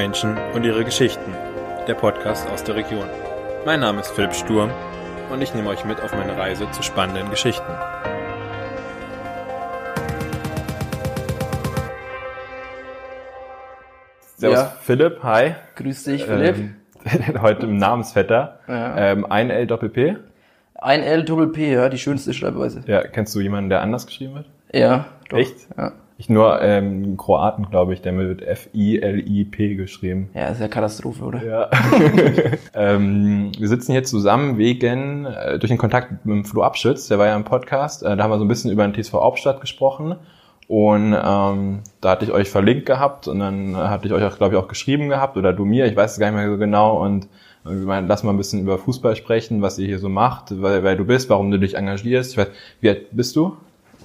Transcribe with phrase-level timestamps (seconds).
[0.00, 1.30] Menschen und ihre Geschichten.
[1.86, 3.04] Der Podcast aus der Region.
[3.66, 4.70] Mein Name ist Philipp Sturm
[5.30, 7.70] und ich nehme euch mit auf meine Reise zu spannenden Geschichten.
[14.38, 14.72] Servus Ja.
[14.80, 15.54] Philipp, hi.
[15.76, 16.56] Grüß dich, Philipp.
[16.56, 16.76] Ähm,
[17.42, 18.60] heute im Namensvetter.
[18.68, 18.96] Ja.
[18.96, 20.16] Ähm, ein L Doppel P.
[20.76, 22.84] Ein L Doppel P, ja, die schönste Schreibweise.
[22.86, 24.46] Ja, kennst du jemanden, der anders geschrieben wird?
[24.72, 25.36] Ja, doch.
[25.36, 25.56] Echt?
[25.76, 25.92] Ja.
[26.20, 30.28] Ich nur ähm, Kroaten, glaube ich, der wird F-I-L-I-P geschrieben.
[30.34, 31.42] ja, ist ja Katastrophe, oder?
[31.42, 31.70] Ja.
[32.74, 37.18] ähm, wir sitzen hier zusammen wegen, äh, durch den Kontakt mit dem Flo Abschütz, der
[37.18, 39.62] war ja im Podcast, äh, da haben wir so ein bisschen über den TSV Hauptstadt
[39.62, 40.16] gesprochen
[40.68, 44.54] und ähm, da hatte ich euch verlinkt gehabt und dann hatte ich euch auch, glaube
[44.54, 47.02] ich, auch geschrieben gehabt oder du mir, ich weiß es gar nicht mehr so genau
[47.02, 47.28] und
[47.64, 50.84] wir meinen, lass mal ein bisschen über Fußball sprechen, was ihr hier so macht, weil,
[50.84, 52.32] weil du bist, warum du dich engagierst.
[52.32, 52.48] Ich weiß,
[52.82, 53.56] wie alt bist du?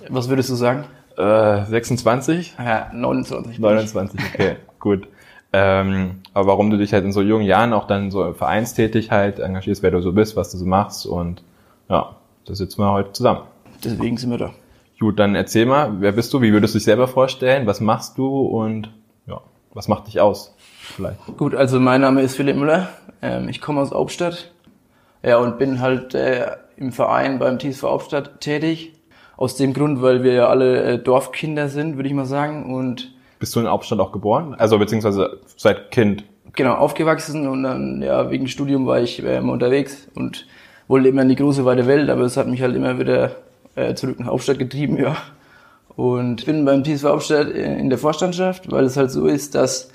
[0.08, 0.86] Was würdest du sagen?
[1.18, 2.56] Äh, 26?
[2.58, 3.60] Ja, 29.
[3.60, 5.08] 29, okay, gut.
[5.54, 9.40] Ähm, aber warum du dich halt in so jungen Jahren auch dann so vereinstätig halt
[9.40, 11.44] engagierst, wer du so bist, was du so machst und
[11.88, 13.42] ja, das sitzen wir heute zusammen.
[13.84, 14.52] Deswegen sind wir da.
[15.00, 18.18] Gut, dann erzähl mal, wer bist du, wie würdest du dich selber vorstellen, was machst
[18.18, 18.92] du und
[19.28, 19.42] ja,
[19.74, 20.56] was macht dich aus
[20.96, 21.20] vielleicht?
[21.38, 22.90] Gut, also mein Name ist Philipp Müller.
[23.22, 24.52] Ähm, ich komme aus Hauptstadt.
[25.24, 28.94] Ja, und bin halt äh, im Verein beim TSV Hauptstadt tätig.
[29.38, 32.74] Aus dem Grund, weil wir ja alle äh, Dorfkinder sind, würde ich mal sagen.
[32.74, 34.56] Und Bist du in Hauptstadt auch geboren?
[34.58, 36.24] Also beziehungsweise seit Kind?
[36.56, 40.48] genau aufgewachsen und dann ja wegen Studium war ich äh, immer unterwegs und
[40.88, 43.36] wollte immer in die große weite Welt, aber es hat mich halt immer wieder
[43.76, 45.18] äh, zurück nach Hauptstadt getrieben, ja.
[45.96, 49.90] Und bin beim TSV Hauptstadt äh, in der Vorstandschaft, weil es halt so ist, dass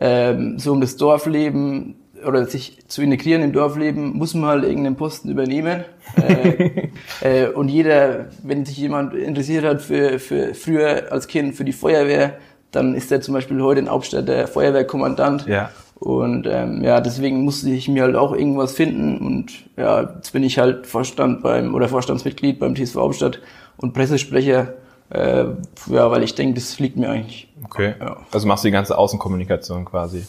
[0.00, 4.96] ähm, so um das Dorfleben oder sich zu integrieren im Dorfleben muss man halt irgendeinen
[4.96, 5.84] Posten übernehmen.
[6.16, 6.88] äh,
[7.20, 11.72] äh, und jeder, wenn sich jemand interessiert hat für, für früher als Kind für die
[11.72, 12.34] Feuerwehr,
[12.70, 15.46] dann ist er zum Beispiel heute in Hauptstadt der Feuerwehrkommandant.
[15.46, 15.70] Ja.
[16.02, 19.18] Und ähm, ja, deswegen musste ich mir halt auch irgendwas finden.
[19.18, 23.38] Und ja, jetzt bin ich halt Vorstand beim oder Vorstandsmitglied beim TSV Hauptstadt
[23.76, 24.74] und Pressesprecher.
[25.10, 25.44] Äh,
[25.88, 27.48] ja, weil ich denke, das liegt mir eigentlich.
[27.64, 27.94] Okay.
[28.00, 28.16] Ja.
[28.32, 30.24] Also machst du die ganze Außenkommunikation quasi.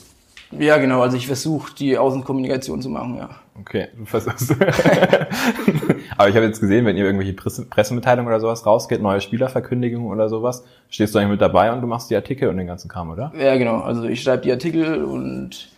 [0.59, 1.01] Ja, genau.
[1.01, 3.29] Also ich versuche die Außenkommunikation zu machen, ja.
[3.59, 4.51] Okay, du versuchst.
[6.17, 10.11] Aber ich habe jetzt gesehen, wenn ihr irgendwelche Presse Pressemitteilungen oder sowas rausgeht, neue Spielerverkündigungen
[10.11, 12.89] oder sowas, stehst du eigentlich mit dabei und du machst die Artikel und den ganzen
[12.89, 13.31] Kram, oder?
[13.37, 13.81] Ja, genau.
[13.81, 15.69] Also ich schreibe die Artikel und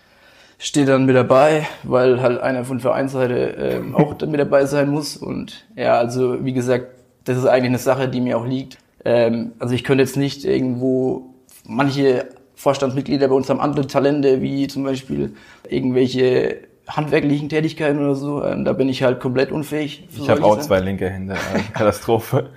[0.57, 4.89] stehe dann mit dabei, weil halt einer von Vereinsseite ähm, auch dann mit dabei sein
[4.89, 5.17] muss.
[5.17, 6.87] Und ja, also wie gesagt,
[7.25, 8.77] das ist eigentlich eine Sache, die mir auch liegt.
[9.03, 11.33] Ähm, also ich könnte jetzt nicht irgendwo
[11.67, 15.33] manche Vorstandsmitglieder bei uns haben andere Talente, wie zum Beispiel
[15.69, 16.57] irgendwelche
[16.87, 18.43] handwerklichen Tätigkeiten oder so.
[18.43, 20.07] Ähm, da bin ich halt komplett unfähig.
[20.15, 20.63] Ich habe auch Sachen.
[20.63, 21.35] zwei linke Hände.
[21.73, 22.49] Katastrophe.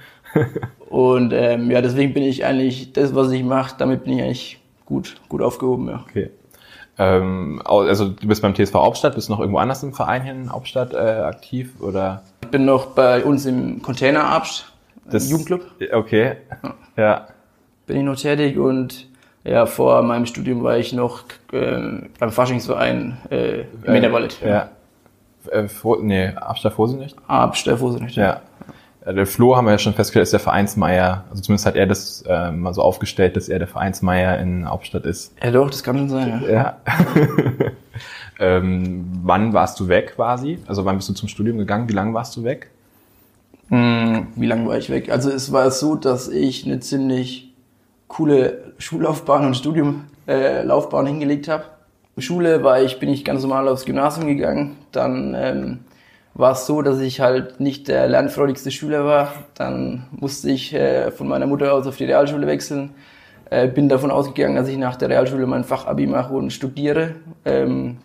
[0.89, 4.61] Und ähm, ja, deswegen bin ich eigentlich, das, was ich mache, damit bin ich eigentlich
[4.87, 6.05] gut, gut aufgehoben, ja.
[6.09, 6.31] Okay.
[6.99, 10.33] Ähm, also du bist beim TSV Hauptstadt, bist du noch irgendwo anders im Verein hier
[10.33, 12.23] in Hauptstadt äh, aktiv oder?
[12.43, 14.71] Ich bin noch bei uns im Containerabst,
[15.11, 16.37] Das- Jugendclub, Okay.
[16.97, 17.29] Ja.
[17.87, 19.08] bin ich noch tätig und
[19.49, 21.23] ja, vor meinem Studium war ich noch
[21.53, 21.81] äh,
[22.19, 24.39] beim Faschingsverein äh, im Männerwald.
[24.45, 24.71] Ja.
[25.51, 27.17] Äh, vor, nee, Abstadt Vorsicht?
[27.27, 28.17] Abst, der Vorsicht.
[28.17, 28.41] Ja.
[29.07, 31.25] Ja, Der Flo haben wir ja schon festgestellt, ist der Vereinsmeier.
[31.31, 35.07] Also zumindest hat er das äh, mal so aufgestellt, dass er der Vereinsmeier in Hauptstadt
[35.07, 35.33] ist.
[35.43, 36.51] ja, doch, das kann schon sein, ja.
[36.53, 36.77] Ja.
[38.41, 40.59] ähm, wann warst du weg quasi?
[40.67, 41.89] Also wann bist du zum Studium gegangen?
[41.89, 42.71] Wie lange warst du weg?
[43.69, 45.11] Hm, wie lange war ich weg?
[45.11, 47.48] Also es war so, dass ich eine ziemlich
[48.09, 51.65] coole Schullaufbahn und Studiumlaufbahn äh, hingelegt habe.
[52.21, 54.77] Schule war ich, bin ich ganz normal aufs Gymnasium gegangen.
[54.93, 55.79] Dann ähm,
[56.35, 59.33] war es so, dass ich halt nicht der lernfreudigste Schüler war.
[59.55, 62.91] Dann musste ich äh, von meiner Mutter aus auf die Realschule wechseln.
[63.51, 67.15] Äh, bin davon ausgegangen, dass ich nach der Realschule mein Fachabi mache und studiere.
[67.45, 67.99] Ähm,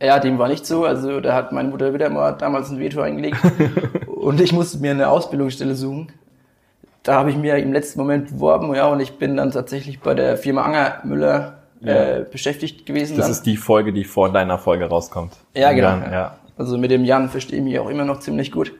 [0.00, 0.84] ja, dem war nicht so.
[0.84, 3.38] Also da hat meine Mutter wieder mal damals ein Veto eingelegt
[4.06, 6.12] und ich musste mir eine Ausbildungsstelle suchen.
[7.02, 10.14] Da habe ich mir im letzten Moment beworben, ja, und ich bin dann tatsächlich bei
[10.14, 13.16] der Firma Angermüller äh, beschäftigt gewesen.
[13.16, 13.32] Das dann.
[13.32, 15.36] ist die Folge, die vor deiner Folge rauskommt.
[15.54, 15.88] Ja, genau.
[15.88, 16.36] Jan, ja.
[16.58, 18.72] Also mit dem Jan verstehe ich mich auch immer noch ziemlich gut.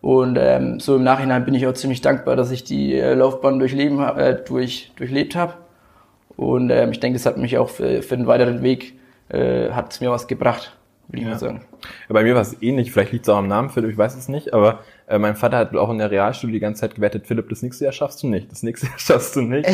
[0.00, 3.58] Und ähm, so im Nachhinein bin ich auch ziemlich dankbar, dass ich die äh, Laufbahn
[3.58, 5.54] durchleben hab, äh, durch, durchlebt habe.
[6.36, 8.98] Und ähm, ich denke, das hat mich auch für, für den weiteren Weg,
[9.28, 10.76] äh, hat es mir was gebracht.
[11.08, 11.60] Würde ich mal sagen.
[12.08, 14.16] Ja, bei mir war es ähnlich, vielleicht liegt es auch am Namen Philipp, ich weiß
[14.16, 17.26] es nicht, aber äh, mein Vater hat auch in der Realschule die ganze Zeit gewettet,
[17.26, 19.68] Philipp, das nächste Jahr schaffst du nicht, das nächste Jahr schaffst du nicht.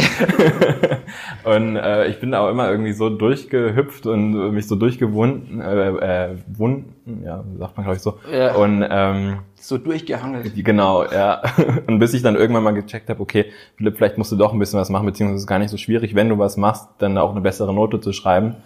[1.44, 6.36] und äh, ich bin auch immer irgendwie so durchgehüpft und mich so durchgewunden, äh, äh,
[6.48, 8.18] wunden, ja, sagt man glaube ich so.
[8.32, 8.54] Ja.
[8.54, 10.52] Und ähm, So durchgehangelt.
[10.64, 11.42] Genau, ja.
[11.86, 13.46] Und bis ich dann irgendwann mal gecheckt habe, okay,
[13.76, 15.76] Philipp, vielleicht musst du doch ein bisschen was machen, beziehungsweise es ist gar nicht so
[15.76, 18.56] schwierig, wenn du was machst, dann auch eine bessere Note zu schreiben.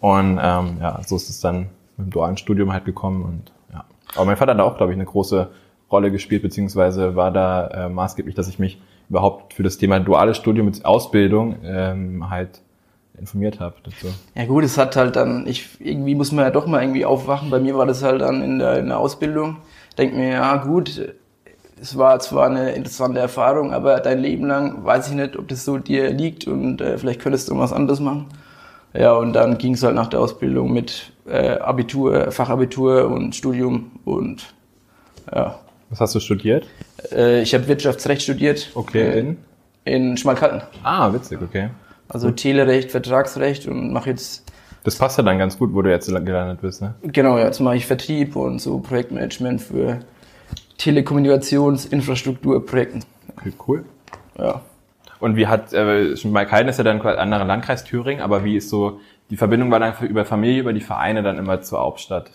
[0.00, 1.68] Und ähm, ja, so ist es dann
[2.00, 3.84] mit dem dualen Studium halt gekommen und ja.
[4.14, 5.50] Aber mein Vater hat da auch, glaube ich, eine große
[5.90, 10.36] Rolle gespielt, beziehungsweise war da äh, maßgeblich, dass ich mich überhaupt für das Thema duales
[10.36, 12.62] Studium mit Ausbildung ähm, halt
[13.18, 14.06] informiert habe dazu.
[14.34, 17.50] Ja gut, es hat halt dann, ich irgendwie muss man ja doch mal irgendwie aufwachen.
[17.50, 19.58] Bei mir war das halt dann in der, in der Ausbildung.
[19.98, 21.14] Denk mir, ja gut,
[21.80, 25.64] es war zwar eine interessante Erfahrung, aber dein Leben lang weiß ich nicht, ob das
[25.64, 28.26] so dir liegt und äh, vielleicht könntest du was anderes machen.
[28.92, 33.92] Ja, und dann ging es halt nach der Ausbildung mit äh, Abitur, Fachabitur und Studium
[34.04, 34.52] und
[35.32, 35.58] ja.
[35.90, 36.66] Was hast du studiert?
[37.12, 38.70] Äh, ich habe Wirtschaftsrecht studiert.
[38.74, 39.36] Okay, Äh, in?
[39.84, 40.62] in Schmalkalden.
[40.82, 41.70] Ah, witzig, okay.
[42.08, 44.44] Also Telerecht, Vertragsrecht und mache jetzt
[44.84, 46.94] Das passt ja dann ganz gut, wo du jetzt gelandet bist, ne?
[47.02, 50.00] Genau, ja, jetzt mache ich Vertrieb und so Projektmanagement für
[50.78, 53.04] Telekommunikationsinfrastrukturprojekten.
[53.36, 53.84] Okay, cool.
[54.38, 54.60] Ja.
[55.20, 58.56] Und wie hat, äh, Schmalkalden ist ja dann quasi ein anderer Landkreis Thüringen, aber wie
[58.56, 59.00] ist so,
[59.30, 62.30] die Verbindung war dann über Familie, über die Vereine dann immer zur Hauptstadt?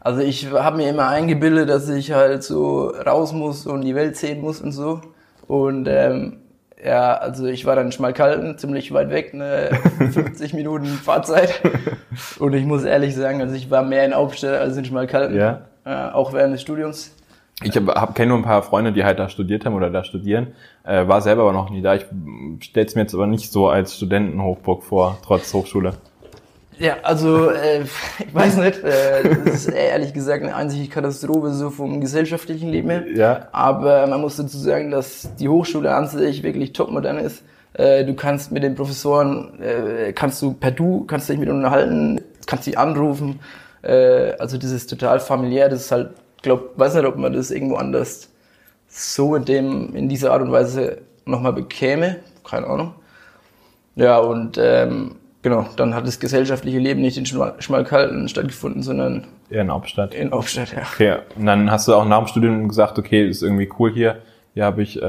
[0.00, 4.16] Also ich habe mir immer eingebildet, dass ich halt so raus muss und die Welt
[4.16, 5.00] sehen muss und so.
[5.46, 6.38] Und ähm,
[6.84, 11.62] ja, also ich war dann in Schmalkalden, ziemlich weit weg, eine 50 Minuten Fahrzeit.
[12.38, 15.36] Und ich muss ehrlich sagen, also ich war mehr in Hauptstadt als in Schmalkalden.
[15.36, 15.62] Ja.
[15.84, 17.14] Äh, auch während des Studiums.
[17.62, 20.02] Ich habe hab, kenne nur ein paar Freunde, die halt da studiert haben oder da
[20.02, 20.48] studieren,
[20.82, 21.94] äh, war selber aber noch nie da.
[21.94, 22.04] Ich
[22.60, 25.94] stelle es mir jetzt aber nicht so als Studentenhochburg vor, trotz Hochschule.
[26.78, 27.82] Ja, also äh,
[28.18, 32.90] ich weiß nicht, äh, das ist ehrlich gesagt eine einzige Katastrophe so vom gesellschaftlichen Leben
[32.90, 33.04] her.
[33.14, 33.48] Ja.
[33.52, 37.42] Aber man muss dazu sagen, dass die Hochschule an sich wirklich topmodern ist.
[37.74, 41.58] Äh, du kannst mit den Professoren, äh, kannst du per Du, kannst dich mit ihnen
[41.58, 43.40] unterhalten, kannst sie anrufen.
[43.82, 45.68] Äh, also das ist total familiär.
[45.68, 46.10] Das ist halt,
[46.42, 48.30] glaub, weiß nicht, ob man das irgendwo anders
[48.88, 52.16] so in dem, in dieser Art und Weise nochmal bekäme.
[52.48, 52.94] Keine Ahnung.
[53.96, 59.24] Ja, und ähm, genau, dann hat das gesellschaftliche Leben nicht in Schmal Schmalkalden stattgefunden, sondern
[59.50, 60.12] Eher in Hauptstadt.
[60.14, 60.82] in Aufstadt, ja.
[60.92, 61.16] Okay.
[61.36, 64.16] Und dann hast du auch nach dem Studium gesagt, okay, ist irgendwie cool hier.
[64.54, 65.06] Hier habe ich äh,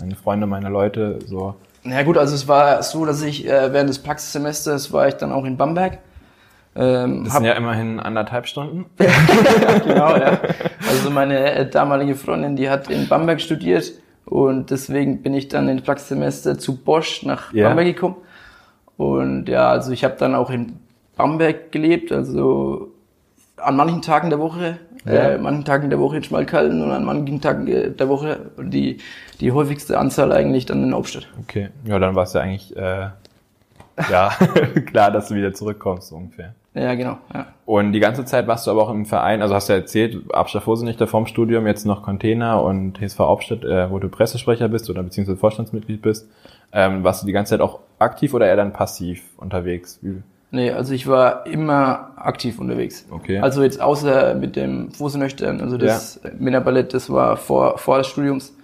[0.00, 1.56] meine Freunde, meine Leute, so.
[1.82, 5.14] Na ja, gut, also es war so, dass ich äh, während des Praxissemesters war ich
[5.14, 5.98] dann auch in Bamberg.
[6.76, 8.86] Ähm, Das sind ja immerhin anderthalb Stunden.
[9.84, 10.38] genau, ja.
[10.88, 13.92] Also meine äh, damalige Freundin, die hat in Bamberg studiert
[14.24, 17.68] und deswegen bin ich dann ins Praxissemester zu Bosch nach Ja.
[17.68, 18.16] Bamberg gekommen.
[18.96, 20.76] Und ja, also ich habe dann auch in
[21.16, 22.88] Bamberg gelebt, also
[23.56, 25.12] an manchen Tagen der Woche, Ja.
[25.12, 28.98] äh, manchen Tagen der Woche in Schmalkalden und an manchen Tagen äh, der Woche die,
[29.40, 31.28] die häufigste Anzahl eigentlich dann in Hauptstadt.
[31.42, 31.68] Okay.
[31.84, 33.08] Ja, dann war es ja eigentlich äh,
[34.10, 34.30] ja
[34.86, 36.54] klar, dass du wieder zurückkommst, so ungefähr.
[36.74, 37.18] Ja, genau.
[37.32, 37.46] Ja.
[37.66, 40.34] Und die ganze Zeit warst du aber auch im Verein, also hast du ja erzählt,
[40.34, 44.90] Abstadt Vorsichtiger vom Studium, jetzt noch Container und TSV Hauptstadt, äh, wo du Pressesprecher bist
[44.90, 46.28] oder beziehungsweise Vorstandsmitglied bist.
[46.74, 50.00] Ähm, warst du die ganze Zeit auch aktiv oder eher dann passiv unterwegs?
[50.02, 50.22] Wie?
[50.50, 53.06] Nee, also ich war immer aktiv unterwegs.
[53.10, 53.38] Okay.
[53.38, 58.54] Also jetzt außer mit dem Fußnöchtern, also das Männerballett, das war vor, vor des Studiums.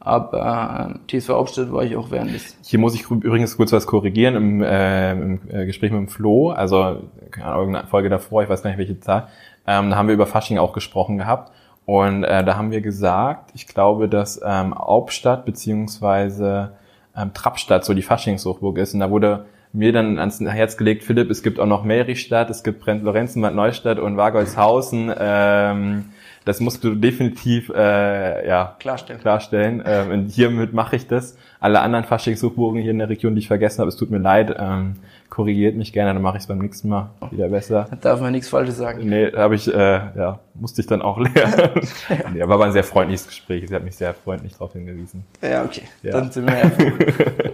[0.00, 2.56] Aber ähm, TSV Hauptstadt war ich auch während des.
[2.62, 6.50] Hier muss ich übrigens kurz was korrigieren im, äh, im äh, Gespräch mit dem Flo,
[6.50, 9.28] also irgendeine Folge davor, ich weiß gar nicht welche Zahl,
[9.66, 11.52] ähm, da haben wir über Fasching auch gesprochen gehabt
[11.86, 16.72] und äh, da haben wir gesagt, ich glaube, dass ähm, Hauptstadt beziehungsweise
[17.16, 18.94] ähm, Trappstadt so die Faschingshochburg ist.
[18.94, 22.62] Und da wurde mir dann ans Herz gelegt, Philipp, es gibt auch noch Merichstadt, es
[22.62, 26.10] gibt Lorenzenbad Neustadt und Wargolzhausen, ähm,
[26.44, 29.20] das musst du definitiv äh, ja, Klarstellen.
[29.20, 29.82] klarstellen.
[29.86, 31.36] Ähm, und hiermit mache ich das.
[31.58, 34.54] Alle anderen Faschingshochburgen hier in der Region, die ich vergessen habe, es tut mir leid.
[34.58, 34.96] Ähm,
[35.30, 37.88] korrigiert mich gerne, dann mache ich es beim nächsten Mal wieder besser.
[37.90, 39.08] Da darf man nichts Falsches sagen.
[39.08, 41.70] Nee, habe ich, äh, ja, musste ich dann auch lernen.
[42.32, 43.68] nee, aber war ein sehr freundliches Gespräch.
[43.68, 45.24] Sie hat mich sehr freundlich darauf hingewiesen.
[45.42, 45.82] Ja, okay.
[46.02, 46.12] Ja.
[46.12, 46.70] Dann sind wir ja.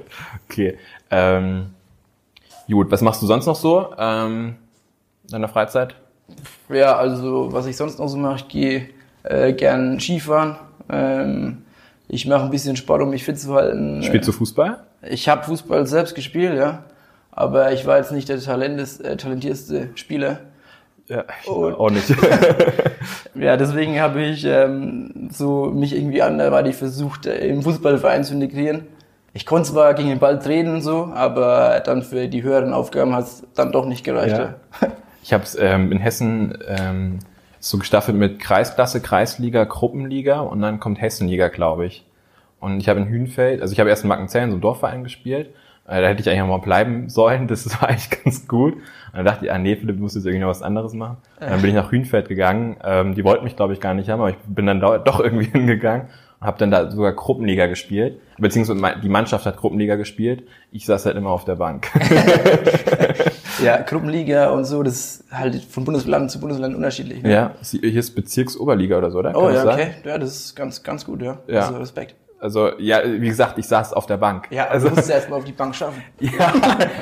[0.51, 0.77] Okay.
[1.11, 1.71] Ähm,
[2.69, 4.57] gut, was machst du sonst noch so ähm,
[5.25, 5.95] in deiner Freizeit?
[6.73, 8.87] Ja, also was ich sonst noch so mache, ich gehe
[9.25, 10.57] äh, gern Skifahren.
[10.91, 11.63] Ähm,
[12.09, 14.03] ich mache ein bisschen Sport, um mich fit zu halten.
[14.03, 14.79] Spielst du Fußball?
[15.09, 16.85] Ich habe Fußball selbst gespielt, ja.
[17.33, 20.41] Aber ich war jetzt nicht der talentes, äh, talentierste Spieler.
[21.09, 22.13] Ja, Und- auch nicht.
[23.35, 28.87] Ja, deswegen habe ich ähm, so mich irgendwie anderweitig versucht, äh, im Fußballverein zu integrieren.
[29.33, 33.15] Ich konnte zwar gegen den Ball treten und so, aber dann für die höheren Aufgaben
[33.15, 34.37] hat es dann doch nicht gereicht.
[34.37, 34.55] Ja.
[34.83, 34.89] Ja.
[35.23, 37.19] Ich habe es ähm, in Hessen ähm,
[37.59, 42.05] so gestaffelt mit Kreisklasse, Kreisliga, Gruppenliga und dann kommt Hessenliga, glaube ich.
[42.59, 45.51] Und ich habe in Hünfeld, also ich habe erst in Mackenzell so einem Dorfverein gespielt.
[45.87, 47.49] Äh, da hätte ich eigentlich auch mal bleiben sollen.
[47.49, 48.75] Das war eigentlich ganz gut.
[48.75, 48.83] Und
[49.15, 51.19] dann dachte ich, ah nee, Philipp, du musst jetzt irgendwie noch was anderes machen.
[51.41, 52.77] Und dann bin ich nach Hünfeld gegangen.
[52.85, 55.47] Ähm, die wollten mich, glaube ich, gar nicht haben, aber ich bin dann doch irgendwie
[55.53, 56.09] hingegangen
[56.41, 58.21] habe dann da sogar Gruppenliga gespielt.
[58.39, 60.45] Beziehungsweise die Mannschaft hat Gruppenliga gespielt.
[60.73, 61.89] Ich saß halt immer auf der Bank.
[63.63, 67.23] ja, Gruppenliga und so, das ist halt von Bundesland zu Bundesland unterschiedlich.
[67.23, 67.33] Ne?
[67.33, 69.37] Ja, hier ist Bezirksoberliga oder so, oder?
[69.37, 69.91] Oh Kann ja, das okay.
[70.05, 71.39] Ja, das ist ganz, ganz gut, ja.
[71.47, 71.67] Ja.
[71.67, 72.15] Also Respekt.
[72.41, 74.49] Also, ja, wie gesagt, ich saß auf der Bank.
[74.51, 76.03] Ja, also, musst du erstmal auf die Bank schaffen.
[76.21, 76.53] ja,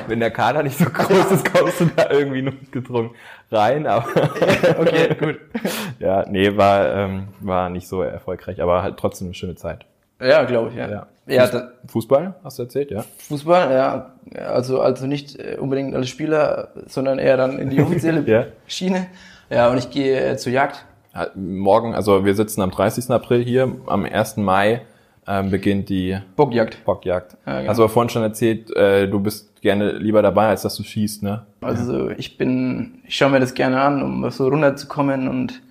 [0.07, 3.11] wenn der Kader nicht so groß ist, kommst du da irgendwie notgedrungen
[3.49, 4.05] rein, aber
[4.79, 5.39] Okay, gut.
[5.99, 9.85] ja, nee, war, ähm, war nicht so erfolgreich, aber halt trotzdem eine schöne Zeit.
[10.21, 10.89] Ja, glaube ich, ja.
[10.89, 11.07] Ja.
[11.25, 13.05] Ja, dann, Fußball, hast du erzählt, ja?
[13.27, 14.13] Fußball, ja,
[14.47, 18.45] also, also nicht äh, unbedingt als Spieler, sondern eher dann in die offizielle Ja.
[18.67, 19.07] Schiene.
[19.49, 20.83] Ja, und ich gehe äh, zur Jagd.
[21.13, 23.09] Ja, Morgen, also wir sitzen am 30.
[23.11, 24.37] April hier, am 1.
[24.37, 24.81] Mai
[25.29, 26.83] ähm, beginnt die Bockjagd.
[26.83, 27.37] Bockjagd.
[27.45, 27.69] Ja, genau.
[27.69, 30.83] Hast du aber vorhin schon erzählt, äh, du bist gerne lieber dabei, als dass du
[30.83, 31.45] schießt, ne?
[31.61, 35.61] Also ich bin, ich schaue mir das gerne an, um so runterzukommen und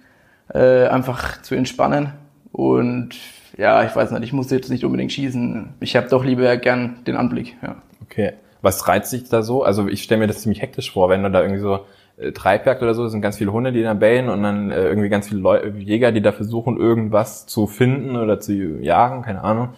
[0.55, 2.13] äh, einfach zu entspannen.
[2.53, 3.11] Und
[3.57, 5.71] ja, ich weiß nicht, ich muss jetzt nicht unbedingt schießen.
[5.81, 7.57] Ich habe doch lieber gern den Anblick.
[7.61, 7.83] Ja.
[8.03, 8.35] Okay.
[8.63, 9.65] Was reizt dich da so?
[9.65, 11.81] Also ich stelle mir das ziemlich hektisch vor, wenn du da irgendwie so
[12.19, 14.85] äh, Treibjagd oder so, das sind ganz viele Hunde, die dann bellen und dann äh,
[14.85, 19.43] irgendwie ganz viele Leu Jäger, die da versuchen, irgendwas zu finden oder zu jagen, keine
[19.43, 19.71] Ahnung.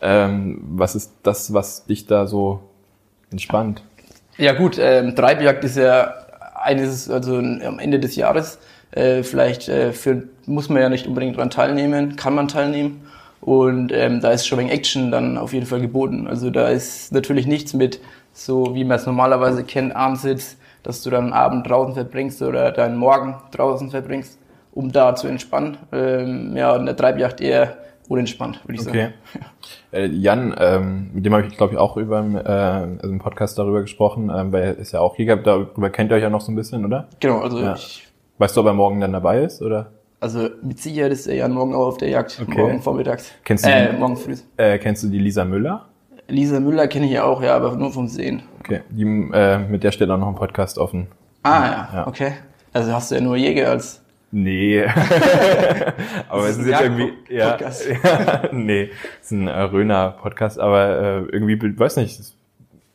[0.00, 2.60] Ähm, was ist das, was dich da so
[3.30, 3.82] entspannt?
[4.38, 6.12] Ja gut, ähm, Treibjagd ist ja
[6.54, 8.58] eines, also am Ende des Jahres.
[8.90, 13.02] Äh, vielleicht äh, für, muss man ja nicht unbedingt dran teilnehmen, kann man teilnehmen.
[13.40, 16.26] Und ähm, da ist schon wegen Action dann auf jeden Fall geboten.
[16.26, 18.00] Also da ist natürlich nichts mit,
[18.36, 22.96] so wie man es normalerweise kennt, Abendsitz, dass du dann Abend draußen verbringst oder deinen
[22.96, 24.38] Morgen draußen verbringst,
[24.72, 25.78] um da zu entspannen.
[25.90, 27.78] Ähm, ja, in der Treibjagd eher
[28.08, 29.00] unentspannt, würde ich Okay.
[29.00, 29.14] sagen.
[29.92, 33.18] Äh, Jan, ähm, mit dem habe ich, glaube ich, auch über im, äh, also im
[33.18, 36.30] Podcast darüber gesprochen, ähm, weil er ist ja auch Jäger, darüber kennt ihr euch ja
[36.30, 37.08] noch so ein bisschen, oder?
[37.20, 37.72] Genau, also Ja.
[37.74, 38.06] ich,
[38.38, 39.92] Weißt du, ob er morgen dann dabei ist, oder?
[40.20, 42.60] also mit Sicherheit ist er ja morgen auch auf der Jagd, Okay.
[42.60, 43.32] morgen vormittags.
[43.44, 44.34] Kennst du äh, morgen früh.
[44.56, 45.86] Äh, kennst du die Lisa Müller?
[46.28, 48.42] Lisa Müller kenne ich ja auch, ja, aber nur vom Sehen.
[48.60, 49.02] Okay, die,
[49.32, 51.06] äh, mit der steht auch noch ein Podcast offen.
[51.42, 52.06] Ah ja, Ja.
[52.08, 52.32] okay.
[52.72, 54.02] Also hast du ja nur Jäger als
[54.32, 54.84] Nee.
[56.28, 57.86] aber es ist jetzt irgendwie, ja, Jagd-Podcast.
[58.04, 58.90] ja, nee,
[59.20, 62.34] es ist ein äh, Röner-Podcast, aber äh, irgendwie, weiß nicht, ist,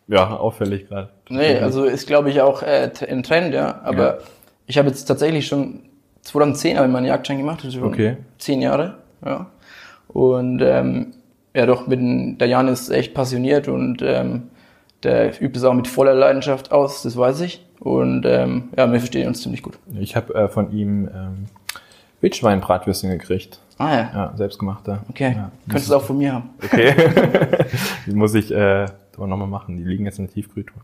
[0.08, 1.10] ja, auffällig gerade.
[1.30, 3.80] Nee, also ist glaube ich auch äh, ein Trend, ja.
[3.84, 4.24] Aber Ja.
[4.68, 5.80] ich habe jetzt tatsächlich schon
[6.24, 8.18] 2010 habe ich meinen Jagdschein gemacht, also schon Okay.
[8.38, 8.96] zehn Jahre,
[9.26, 9.48] ja.
[10.10, 11.14] Und ähm,
[11.54, 14.44] ja doch, mit der Jan ist echt passioniert und ähm,
[15.04, 17.66] der übt es auch mit voller Leidenschaft aus, das weiß ich.
[17.80, 19.80] Und ähm, ja, wir verstehen uns ziemlich gut.
[20.00, 21.46] Ich habe äh, von ihm ähm,
[22.22, 23.60] Wildschwein-Bratwürstchen gekriegt.
[23.80, 25.00] Ah ja, Ja, selbstgemachte.
[25.10, 25.34] okay.
[25.36, 26.50] Ja, Könntest du auch von mir haben.
[26.64, 26.94] Okay.
[28.06, 28.86] die muss ich äh,
[29.18, 29.78] aber nochmal machen.
[29.78, 30.82] Die liegen jetzt in der Tiefkühltruhe.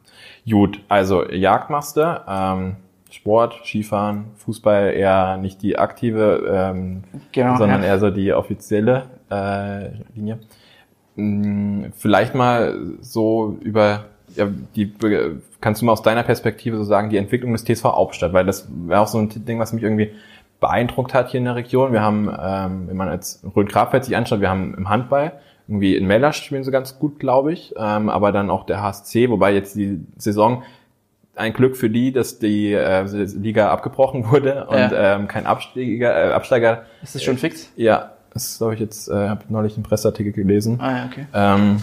[0.50, 2.78] Gut, also Jagd machst du, ähm,
[3.12, 6.44] Sport, Skifahren, Fußball eher nicht die aktive,
[6.74, 7.90] ähm, Genau, sondern ja.
[7.90, 10.40] eher so die offizielle äh, Linie.
[11.16, 14.06] Hm, Vielleicht mal so über
[14.36, 14.94] ja, die
[15.62, 18.68] kannst du mal aus deiner Perspektive so sagen, die Entwicklung des TSV Hauptstadt, weil das
[18.86, 20.12] wäre auch so ein Ding, was mich irgendwie
[20.60, 21.94] beeindruckt hat hier in der Region.
[21.94, 25.34] Wir haben, ähm, wenn man jetzt Rhön-Grabfeld sich anschaut, wir haben im Handball
[25.68, 29.30] irgendwie in Mellers spielen sie ganz gut, glaube ich, ähm, aber dann auch der HSC,
[29.30, 30.64] wobei jetzt die Saison
[31.36, 35.16] ein Glück für die, dass die äh, Liga abgebrochen wurde und Ja.
[35.16, 36.84] ähm, kein Absteiger, äh, Absteiger.
[37.04, 37.72] Ist das schon fix?
[37.76, 41.26] Ja, das glaube ich jetzt, äh, habe neulich einen Presseartikel gelesen Ah ja, okay.
[41.34, 41.78] ähm,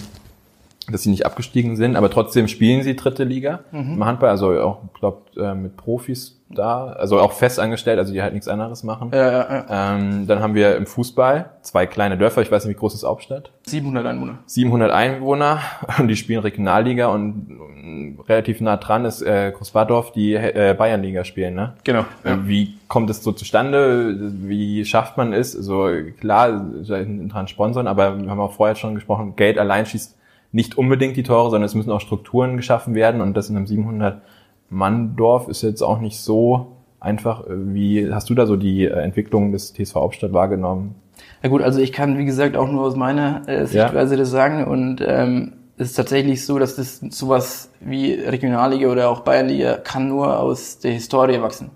[0.91, 3.95] dass sie nicht abgestiegen sind, aber trotzdem spielen sie dritte Liga Mhm.
[3.95, 8.23] im Handball, also auch, glaube äh, mit Profis da, also auch fest angestellt, also die
[8.23, 9.11] halt nichts anderes machen.
[9.13, 9.95] Ja, ja, ja.
[9.97, 13.05] Ähm, dann haben wir im Fußball zwei kleine Dörfer, ich weiß nicht, wie groß ist
[13.05, 13.51] Hauptstadt?
[13.67, 14.39] 700 Einwohner.
[14.47, 15.59] 700 Einwohner
[15.99, 21.25] und die spielen Regionalliga und ähm, relativ nah dran ist äh, Großbadorf, die äh, Bayernliga
[21.25, 21.73] spielen, ne?
[21.83, 22.05] Genau.
[22.23, 24.15] Äh, Wie kommt es so zustande?
[24.47, 25.53] Wie schafft man es?
[25.53, 25.89] So
[26.21, 26.53] klar,
[26.87, 30.17] dran sponsern, aber wir haben auch vorher schon gesprochen, Geld allein schießt
[30.55, 33.67] nicht unbedingt die Tore, sondern es müssen auch Strukturen geschaffen werden und das in einem
[33.67, 34.23] 700
[34.71, 37.45] Mann Dorf ist jetzt auch nicht so einfach.
[37.49, 40.95] Wie hast du da so die äh, Entwicklung des TSV Hauptstadt wahrgenommen?
[41.43, 44.65] Ja gut, also ich kann wie gesagt auch nur aus meiner äh, Sichtweise das sagen
[44.65, 50.09] und ähm, es ist tatsächlich so, dass das sowas wie Regionalliga oder auch Bayernliga kann
[50.09, 51.73] nur aus der Historie wachsen.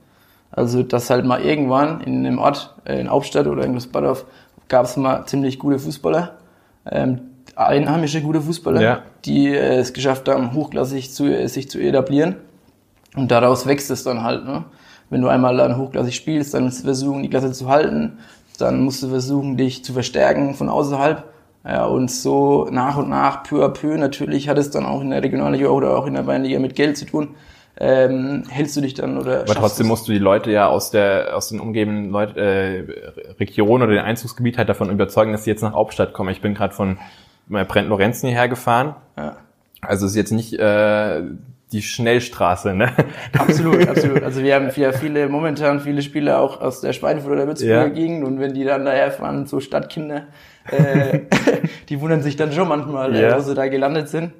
[0.52, 4.25] Also dass halt mal irgendwann in einem Ort, äh, in Hauptstadt oder in Großbadorf,
[4.68, 6.38] gab es mal ziemlich gute Fußballer,
[6.90, 7.20] ähm,
[7.59, 9.03] einheimische gute Fußballer, Ja.
[9.25, 12.37] die äh, es geschafft haben, hochklassig zu, äh, sich zu etablieren.
[13.17, 14.45] Und daraus wächst es dann halt.
[14.45, 14.65] Ne?
[15.11, 18.19] Wenn du einmal dann hochklassig spielst, dann musst du versuchen, die Klasse zu halten.
[18.59, 21.25] Dann musst du versuchen, dich zu verstärken von außerhalb.
[21.65, 25.11] Ja, und so nach und nach, peu à peu, natürlich hat es dann auch in
[25.11, 27.35] der Regionalliga oder auch in der Bayernliga mit Geld zu tun.
[27.81, 29.91] Ähm, hältst du dich dann oder Aber trotzdem du's?
[29.91, 32.85] musst du die Leute ja aus der aus den umgebenden Leut, äh,
[33.38, 36.31] Region oder dem Einzugsgebiet halt davon überzeugen, dass sie jetzt nach Hauptstadt kommen.
[36.31, 36.99] Ich bin gerade von
[37.50, 38.95] äh, Brent Lorenzen hierher gefahren.
[39.17, 39.37] Ja.
[39.81, 41.23] Also es ist jetzt nicht äh,
[41.73, 42.93] die Schnellstraße, ne?
[43.38, 44.23] Absolut, absolut.
[44.23, 47.88] Also wir haben ja viele, momentan viele Spieler auch aus der Schweinfurt oder Würzburger Ja.
[47.88, 50.25] Gegend und wenn die dann daher fahren, so Stadtkinder,
[50.71, 51.21] äh,
[51.88, 53.28] die wundern sich dann schon manchmal, Ja.
[53.28, 54.33] äh, wo sie da gelandet sind.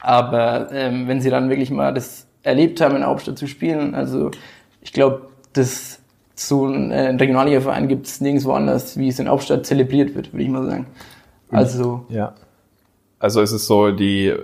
[0.00, 3.94] Aber ähm, wenn sie dann wirklich mal das erlebt haben, in der Hauptstadt zu spielen,
[3.94, 4.30] also
[4.80, 6.00] ich glaube, das
[6.34, 10.32] so ein äh, Regionalliga-Verein gibt es nirgendwo anders, wie es in der Hauptstadt zelebriert wird,
[10.32, 10.86] würde ich mal sagen.
[11.56, 12.34] Also Ja.
[13.18, 14.38] Also es ist so die, äh,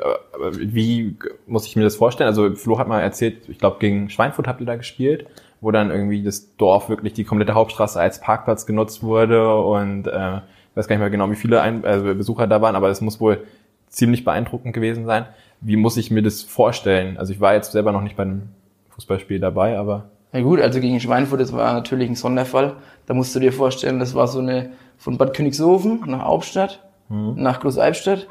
[0.53, 2.29] wie muss ich mir das vorstellen?
[2.29, 5.27] Also Flo hat mal erzählt, ich glaube gegen Schweinfurt habt ihr da gespielt,
[5.61, 10.37] wo dann irgendwie das Dorf wirklich die komplette Hauptstraße als Parkplatz genutzt wurde und äh,
[10.37, 13.01] ich weiß gar nicht mehr genau, wie viele Ein also Besucher da waren, aber es
[13.01, 13.45] muss wohl
[13.89, 15.27] ziemlich beeindruckend gewesen sein.
[15.61, 17.19] Wie muss ich mir das vorstellen?
[17.19, 18.49] Also ich war jetzt selber noch nicht bei einem
[18.91, 22.77] Fußballspiel dabei, aber Na gut, also gegen Schweinfurt, das war natürlich ein Sonderfall.
[23.07, 27.61] Da musst du dir vorstellen, das war so eine von Bad Königshofen nach Hauptstadt, nach
[27.61, 28.27] Großalbstadt,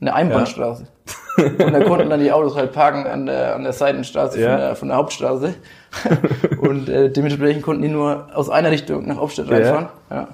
[0.00, 0.86] eine Einbahnstraße.
[1.36, 4.48] Und da konnten dann die Autos halt parken an der, an der Seitenstraße Ja.
[4.50, 5.54] von, der, von der Hauptstraße.
[6.60, 9.54] Und äh, dementsprechend konnten die nur aus einer Richtung nach Hauptstadt Ja.
[9.56, 9.88] reinfahren.
[10.10, 10.28] Ja.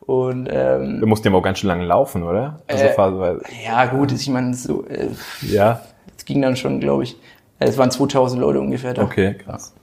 [0.00, 2.60] Und ähm, du musst ja auch ganz schön lange laufen, oder?
[2.68, 3.42] Also Äh, phasenweise.
[3.66, 5.08] ja gut, ich meine, so, äh,
[5.42, 5.80] Ja,
[6.16, 7.16] es ging dann schon, glaube ich,
[7.58, 9.02] es waren 2000 Leute ungefähr da.
[9.02, 9.74] okay, krass.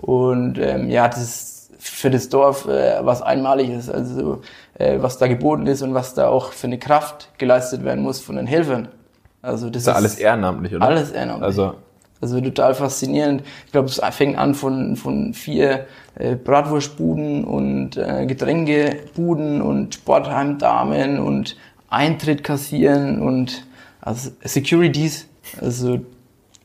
[0.00, 4.40] Und ähm, ja, das ist für das Dorf äh, was Einmaliges, also
[4.74, 8.20] äh, was da geboten ist und was da auch für eine Kraft geleistet werden muss
[8.20, 8.88] von den Helfern.
[9.42, 10.86] Also das ist ja alles ehrenamtlich, oder?
[10.86, 11.46] alles ehrenamtlich.
[11.46, 11.74] Also
[12.20, 13.42] Also total faszinierend.
[13.66, 21.18] Ich glaube, es fängt an von, von vier äh, Bratwurstbuden und äh, Getränkebuden und Sportheimdamen
[21.18, 21.56] und
[21.90, 23.66] Eintritt kassieren und
[24.00, 25.28] also Securities.
[25.60, 26.00] Also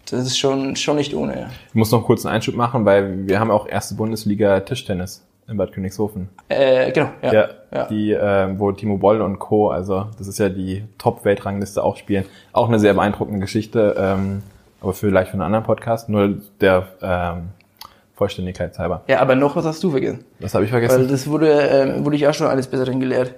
[0.09, 1.49] das ist schon, schon nicht ohne.
[1.67, 5.57] Ich muss noch kurz einen Einschub machen, weil wir haben auch erste Bundesliga Tischtennis in
[5.57, 6.29] Bad Königshofen.
[6.47, 7.33] Äh, genau, ja.
[7.33, 7.85] Ja, ja.
[7.87, 12.25] die, äh, wo Timo Boll und Co., also das ist ja die Top-Weltrangliste auch spielen.
[12.53, 14.43] Auch eine sehr beeindruckende Geschichte, ähm,
[14.81, 17.49] aber vielleicht für einen anderen Podcast, nur der ähm,
[18.15, 19.01] Vollständigkeit halber.
[19.07, 20.25] Ja, aber noch was hast du vergessen.
[20.39, 21.09] Was habe ich Weil vergessen?
[21.09, 23.33] das wurde, ähm, wurde ich auch schon alles Besseren gelehrt.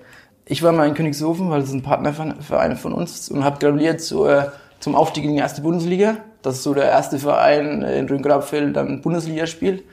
[0.46, 4.02] Ich war mal in Königshofen, weil das ist ein Partnerverein von uns und habe gratuliert
[4.02, 4.46] zu, äh,
[4.80, 6.18] zum Aufstieg in die erste Bundesliga.
[6.42, 9.84] Das ist so der erste Verein äh, in Rhön-Grabfeld, dann Bundesliga spielt.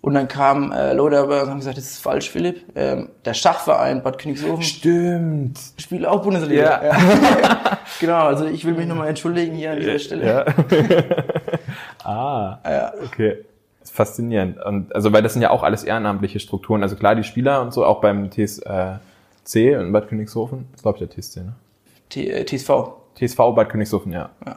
[0.00, 2.64] Und dann kamen äh, aber und haben gesagt, das ist falsch, Philipp.
[2.76, 5.58] Ähm, der Schachverein Bad Königshofen Stimmt.
[5.76, 6.84] spielt auch Bundesliga.
[6.84, 7.78] Ja.
[8.00, 10.26] genau, also ich will mich nochmal entschuldigen hier an dieser Stelle.
[10.26, 10.44] Ja.
[12.04, 12.92] ah, Ja.
[13.04, 13.44] okay.
[13.80, 14.62] Das ist faszinierend.
[14.64, 16.82] Und also, weil das sind ja auch alles ehrenamtliche Strukturen.
[16.82, 19.00] Also klar, die Spieler und so, auch beim TSC
[19.54, 20.68] in Bad Königshofen.
[20.72, 21.54] Das glaube ich der TSC, ne?
[22.08, 22.70] T äh, TSV.
[23.16, 24.30] TSV Bad Königshofen, ja.
[24.46, 24.56] Ja.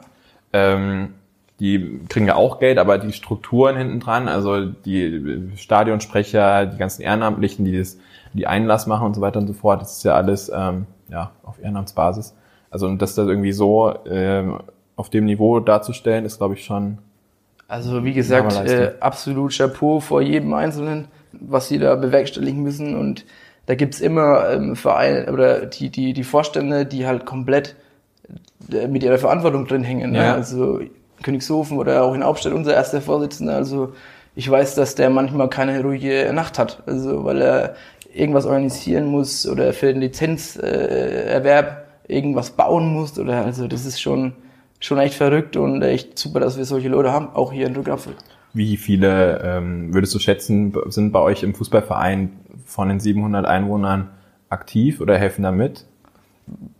[0.52, 1.14] Ähm,
[1.62, 7.02] die kriegen ja auch Geld, aber die Strukturen hinten dran, also die Stadionsprecher, die ganzen
[7.02, 7.98] Ehrenamtlichen, die das,
[8.32, 11.30] die Einlass machen und so weiter und so fort, das ist ja alles ähm, ja,
[11.44, 12.34] auf Ehrenamtsbasis.
[12.68, 14.58] Also und das da irgendwie so ähm,
[14.96, 16.98] auf dem Niveau darzustellen, ist glaube ich schon
[17.68, 22.96] Also wie gesagt, äh, absolut Chapeau vor jedem Einzelnen, was sie da bewerkstelligen müssen.
[22.96, 23.24] Und
[23.66, 27.76] da gibt's immer ähm, Vereine oder die, die, die Vorstände, die halt komplett
[28.72, 30.10] äh, mit ihrer Verantwortung drin hängen.
[30.10, 30.18] Ne?
[30.18, 30.34] Ja.
[30.34, 30.80] Also
[31.22, 33.56] Königshofen oder auch in Hauptstadt unser erster Vorsitzender.
[33.56, 33.92] Also
[34.34, 36.82] ich weiß, dass der manchmal keine ruhige Nacht hat.
[36.86, 37.74] Also weil er
[38.14, 43.18] irgendwas organisieren muss oder für den Lizenzerwerb äh, Erwerb irgendwas bauen muss.
[43.18, 44.34] Oder also das ist schon
[44.82, 48.14] schon echt verrückt und echt super, dass wir solche Leute haben, auch hier in Rückapfel.
[48.52, 52.32] Wie viele ähm, würdest du schätzen, sind bei euch im Fußballverein
[52.66, 54.10] von den 700 Einwohnern
[54.48, 55.86] aktiv oder helfen da mit?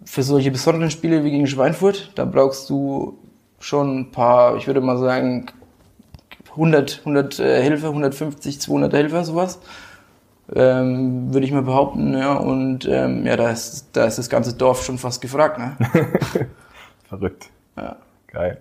[0.05, 3.19] Für solche besonderen Spiele wie gegen Schweinfurt, da brauchst du
[3.63, 5.47] schon ein paar, ich würde mal sagen,
[6.51, 9.61] 100, 100 äh, Helfer, 150, 200 Helfer, sowas.
[10.55, 12.35] Ähm, würde ich mal behaupten, ja.
[12.35, 15.77] Und ähm, ja, da ist, da ist das ganze Dorf schon fast gefragt, ne?
[17.09, 17.49] Verrückt.
[17.77, 17.97] Ja.
[18.27, 18.59] Geil.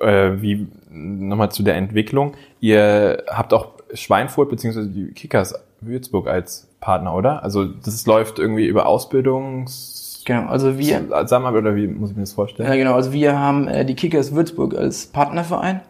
[0.00, 2.34] Äh, wie nochmal zu der Entwicklung.
[2.60, 7.42] Ihr habt auch Schweinfurt beziehungsweise die Kickers Würzburg als Partner, oder?
[7.42, 9.93] Also das läuft irgendwie über Ausbildungs
[10.24, 12.68] Genau, also wir, Zusammenarbeit oder wie muss ich mir das vorstellen?
[12.68, 12.94] Ja, genau.
[12.94, 15.80] Also wir haben äh, die Kickers Würzburg als Partnerverein.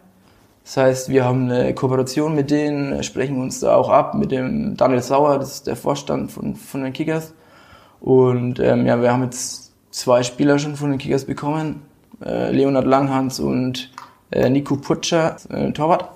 [0.65, 4.75] Das heißt, wir haben eine Kooperation mit denen, sprechen uns da auch ab mit dem
[4.75, 7.33] Daniel Sauer, das ist der Vorstand von, von den Kickers.
[8.01, 11.83] Und ähm, ja, wir haben jetzt zwei Spieler schon von den Kickers bekommen,
[12.23, 13.91] äh, Leonhard Langhans und
[14.31, 16.09] äh, Nico Putscher, äh, Torwart.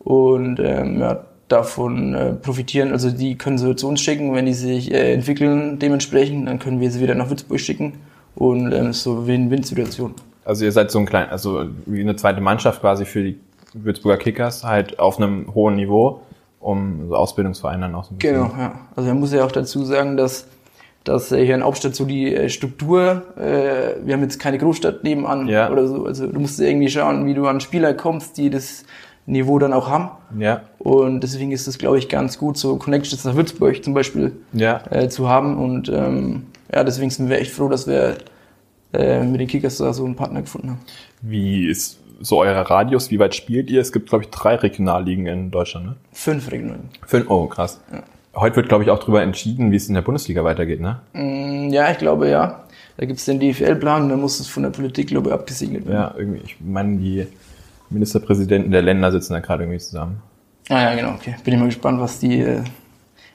[0.00, 2.92] Und ähm, ja, davon äh, profitieren.
[2.92, 6.80] Also die können sie zu uns schicken, wenn die sich äh, entwickeln dementsprechend, dann können
[6.80, 7.94] wir sie wieder nach Würzburg schicken.
[8.34, 10.14] Und ähm, so Win-Win-Situation.
[10.44, 13.38] Also ihr seid so ein klein, also wie eine zweite Mannschaft quasi für die
[13.72, 16.20] Würzburger Kickers, halt auf einem hohen Niveau,
[16.60, 18.34] um so Ausbildungsverein dann auch so ein bisschen.
[18.34, 18.78] Genau, ja.
[18.94, 20.46] Also man muss ja auch dazu sagen, dass
[21.06, 25.04] dass äh, hier in Hauptstadt so die äh, Struktur, äh, wir haben jetzt keine Großstadt
[25.04, 25.70] nebenan Ja.
[25.70, 28.84] oder so, also du musst irgendwie schauen, wie du an Spieler kommst, die das
[29.26, 30.10] Niveau dann auch haben.
[30.38, 34.32] Ja, Und deswegen ist es, glaube ich, ganz gut, so Connections nach Würzburg zum Beispiel
[34.52, 34.80] ja.
[34.90, 35.56] äh, zu haben.
[35.58, 38.18] Und ähm, ja, deswegen sind wir echt froh, dass wir
[38.92, 40.80] äh, mit den Kickers da so einen Partner gefunden haben.
[41.22, 43.10] Wie ist so euer Radius?
[43.10, 43.80] Wie weit spielt ihr?
[43.80, 45.96] Es gibt, glaube ich, drei Regionalligen in Deutschland, ne?
[46.12, 46.88] Fünf Regionen.
[47.04, 47.28] Fünf.
[47.28, 47.80] Oh, krass.
[48.34, 51.00] Heute wird, glaube ich, auch darüber entschieden, wie es in der Bundesliga weitergeht, ne?
[51.14, 52.60] Mm, Ja, ich glaube ja.
[52.96, 55.94] Da gibt's den DFL-Plan und dann muss es von der Politik, glaube ich, abgesegnet werden.
[55.96, 57.26] Ja, irgendwie, ich meine, die
[57.90, 60.22] Ministerpräsidenten der Länder sitzen da gerade irgendwie zusammen.
[60.68, 61.36] Ah ja, genau, okay.
[61.44, 62.40] Bin ich mal gespannt, was die.
[62.40, 62.62] Äh,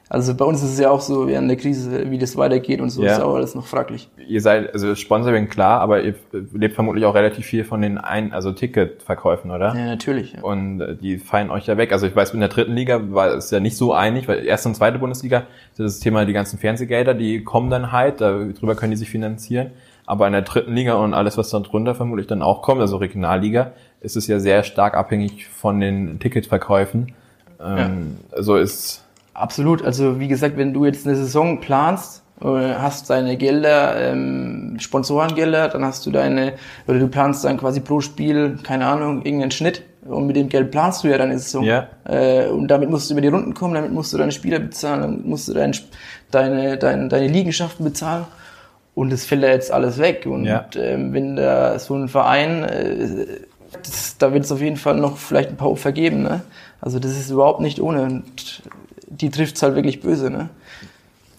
[0.10, 2.90] also bei uns ist es ja auch so während der Krise, wie das weitergeht und
[2.90, 3.14] so Ja.
[3.14, 4.10] ist auch alles noch fraglich.
[4.28, 6.16] Ihr seid, also Sponsoring klar, aber ihr
[6.52, 9.74] lebt vermutlich auch relativ viel von den ein, also Ticketverkäufen, oder?
[9.74, 10.34] Ja, natürlich.
[10.34, 10.42] Ja.
[10.42, 11.94] Und äh, die fallen euch ja weg.
[11.94, 14.68] Also ich weiß, in der dritten Liga war es ja nicht so einig, weil erste
[14.68, 18.76] und zweite Bundesliga ist ja das Thema die ganzen Fernsehgelder, die kommen dann halt, darüber
[18.76, 19.72] können die sich finanzieren.
[20.06, 22.98] Aber in der dritten Liga und alles, was dann drunter vermutlich dann auch kommt, also
[22.98, 27.14] Regionalliga, ist es ja sehr stark abhängig von den Ticketverkäufen.
[27.64, 29.84] Ähm, Also ist Absolut.
[29.84, 35.70] Also wie gesagt, wenn du jetzt eine Saison planst, äh, hast deine Gelder, ähm, Sponsorengelder,
[35.70, 36.54] dann hast du deine,
[36.88, 39.84] oder du planst dann quasi pro Spiel, keine Ahnung, irgendeinen Schnitt.
[40.04, 41.64] Und mit dem Geld planst du ja deine Saison.
[41.64, 41.88] Ja.
[42.06, 45.02] Äh, und damit musst du über die Runden kommen, damit musst du deine Spieler bezahlen,
[45.02, 45.74] damit musst du dein,
[46.32, 48.26] deine, deine, deine Liegenschaften bezahlen.
[48.96, 50.26] Und das fällt ja jetzt alles weg.
[50.26, 50.66] Und Ja.
[50.76, 53.26] ähm, wenn da so ein Verein, äh,
[53.88, 56.24] das, da wird es auf jeden Fall noch vielleicht ein paar Opfer geben.
[56.24, 56.42] Ne?
[56.80, 58.04] Also das ist überhaupt nicht ohne.
[58.04, 58.62] Und
[59.08, 60.30] die trifft's halt wirklich böse.
[60.30, 60.50] Ne?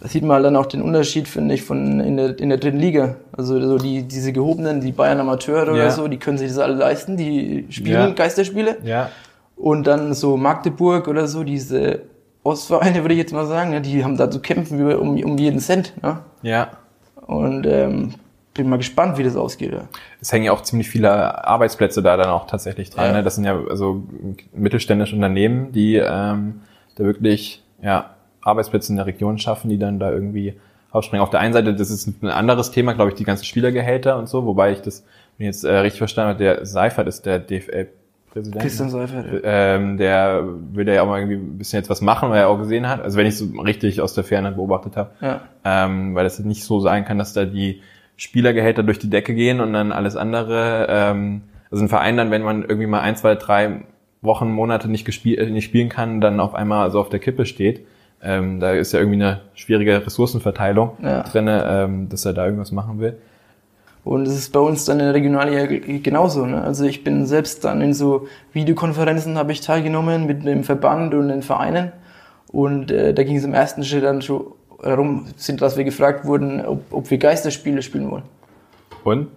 [0.01, 2.59] Da sieht man halt dann auch den Unterschied, finde ich, von in der, in der
[2.59, 3.17] dritten Liga.
[3.37, 5.73] Also so die, diese gehobenen, die Bayern Amateure Ja.
[5.73, 8.11] oder so, die können sich das alle leisten, die spielen Ja.
[8.11, 8.79] Geisterspiele.
[8.85, 9.11] ja
[9.57, 12.01] Und dann so Magdeburg oder so, diese
[12.43, 15.61] Ostvereine, würde ich jetzt mal sagen, ne, die haben da zu kämpfen um, um jeden
[15.61, 15.93] Cent.
[16.03, 16.19] Ne?
[16.43, 16.71] ja
[17.27, 18.15] Und ähm,
[18.55, 19.73] bin mal gespannt, wie das ausgeht.
[19.73, 19.89] Ja.
[20.21, 23.07] es hängen ja auch ziemlich viele Arbeitsplätze da dann auch tatsächlich dran.
[23.07, 23.13] Ja.
[23.13, 23.23] Ne?
[23.23, 24.03] Das sind ja also
[24.55, 26.61] mittelständische Unternehmen, die ähm,
[26.97, 28.11] da wirklich ja,
[28.43, 30.55] Arbeitsplätze in der Region schaffen, die dann da irgendwie
[30.91, 31.23] aufspringen.
[31.23, 34.29] Auf der einen Seite, das ist ein anderes Thema, glaube ich, die ganzen Spielergehälter und
[34.29, 35.05] so, wobei ich das,
[35.39, 38.61] wenn ich jetzt äh, richtig verstanden habe, der Seifert ist der DFL-Präsident.
[38.63, 39.27] Christian Seifert.
[39.33, 39.41] Ja.
[39.45, 42.59] Ähm, der will ja auch mal irgendwie ein bisschen jetzt was machen, weil er auch
[42.59, 45.41] gesehen hat, also wenn ich es so richtig aus der Ferne beobachtet habe, Ja.
[45.65, 47.81] ähm, weil es nicht so sein kann, dass da die
[48.23, 52.43] Spielergehälter durch die Decke gehen und dann alles andere, ähm, also ein Verein dann, wenn
[52.43, 53.83] man irgendwie mal ein, zwei, drei
[54.21, 57.47] Wochen, Monate nicht, gespiel äh, nicht spielen kann, dann auf einmal so auf der Kippe
[57.47, 57.85] steht.
[58.23, 61.25] Ähm, da ist ja irgendwie eine schwierige Ressourcenverteilung Ja.
[61.25, 63.17] drinne, ähm, dass er da irgendwas machen will.
[64.05, 65.67] Und es ist bei uns dann in der Regionalliga
[66.01, 66.47] genauso.
[66.47, 66.63] Ne?
[66.63, 71.27] Also ich bin selbst dann in so Videokonferenzen habe ich teilgenommen mit dem Verband und
[71.29, 71.91] den Vereinen.
[72.53, 74.45] Und äh, da ging es im ersten Schritt dann schon
[74.83, 78.25] darum, sind, dass wir gefragt wurden, ob, ob wir Geisterspiele spielen wollen.
[79.05, 79.29] Und?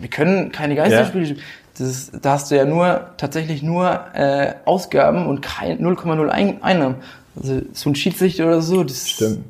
[0.00, 1.42] Wir können keine Geisterspiele spielen.
[1.76, 6.62] Das ist, da hast du ja nur tatsächlich nur äh, Ausgaben und kein 0,0 Ein
[6.62, 6.96] Einnahmen.
[7.36, 9.44] Also so ein Schiedsrichter oder so, das Stimmt.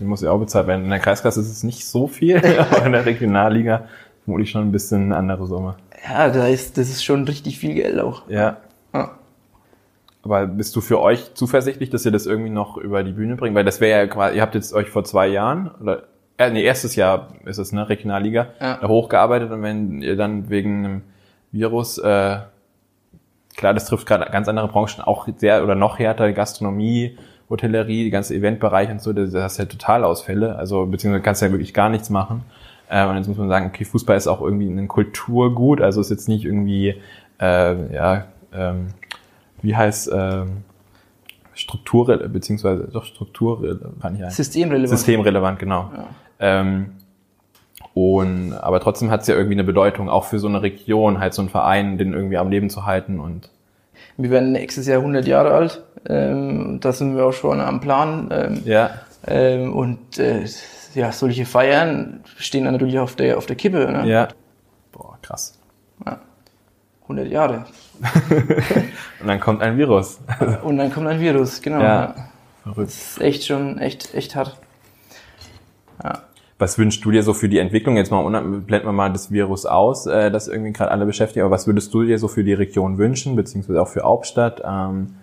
[0.00, 0.84] Den muss ja auch bezahlt werden.
[0.84, 3.84] In der Kreisklasse ist es nicht so viel, aber in der Regionalliga
[4.24, 5.76] vermutlich schon ein bisschen eine andere Summe.
[6.08, 8.28] Ja, da ist, das ist schon richtig viel Geld auch.
[8.28, 8.58] Ja.
[8.92, 9.12] Ja.
[10.28, 13.54] Aber bist du für euch zuversichtlich, dass ihr das irgendwie noch über die Bühne bringt?
[13.54, 16.02] Weil das wäre ja quasi, ihr habt jetzt euch vor zwei Jahren, oder,
[16.36, 18.76] äh, nee, erstes Jahr ist es, ne, Regionalliga, Ja.
[18.80, 21.02] da hochgearbeitet und wenn ihr dann wegen einem
[21.50, 22.36] Virus, äh,
[23.56, 27.16] klar, das trifft gerade ganz andere Branchen, auch sehr oder noch härter, Gastronomie,
[27.50, 31.40] Hotellerie, die ganze Eventbereich und so, da da hast du ja Totalausfälle, also beziehungsweise kannst
[31.40, 32.42] du ja wirklich gar nichts machen.
[32.90, 36.10] Äh, und jetzt muss man sagen, okay, Fußball ist auch irgendwie ein Kulturgut, also ist
[36.10, 37.00] jetzt nicht irgendwie,
[37.40, 38.88] äh, ja, ähm,
[39.62, 40.64] wie heißt ähm,
[41.54, 43.60] Struktur, beziehungsweise doch Struktur,
[44.00, 44.34] kann ich eigentlich.
[44.34, 44.98] Systemrelevant.
[44.98, 45.90] Systemrelevant, genau.
[45.94, 46.08] Ja.
[46.40, 46.92] Ähm,
[47.94, 51.34] und aber trotzdem hat es ja irgendwie eine Bedeutung, auch für so eine Region, halt
[51.34, 53.50] so einen Verein, den irgendwie am Leben zu halten und
[54.16, 55.82] Wir werden nächstes Jahr 100 Jahre alt.
[56.08, 58.28] Ähm, da sind wir auch schon am Plan.
[58.30, 58.90] Ähm, ja,
[59.26, 60.44] ähm, und äh,
[60.94, 63.90] ja, solche Feiern stehen dann natürlich auf der, auf der Kippe.
[63.90, 64.08] Ne?
[64.08, 64.28] ja.
[64.92, 65.58] Boah, krass.
[67.02, 67.64] 100 Jahre.
[69.20, 70.20] Und dann kommt ein Virus.
[70.62, 71.80] Und dann kommt ein Virus, genau.
[71.80, 72.14] Ja.
[72.62, 72.88] Verrückt.
[72.88, 74.56] Das ist echt schon echt, echt hart.
[76.02, 76.22] Ja.
[76.58, 77.96] Was wünschst du dir so für die Entwicklung?
[77.96, 81.42] Jetzt mal blenden wir mal das Virus aus, äh, das irgendwie gerade alle beschäftigt.
[81.42, 84.62] Aber was würdest du dir so für die Region wünschen, beziehungsweise auch für Hauptstadt?
[84.64, 85.14] Ähm,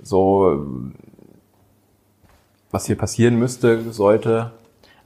[0.00, 0.66] so,
[2.70, 4.52] was hier passieren müsste, sollte?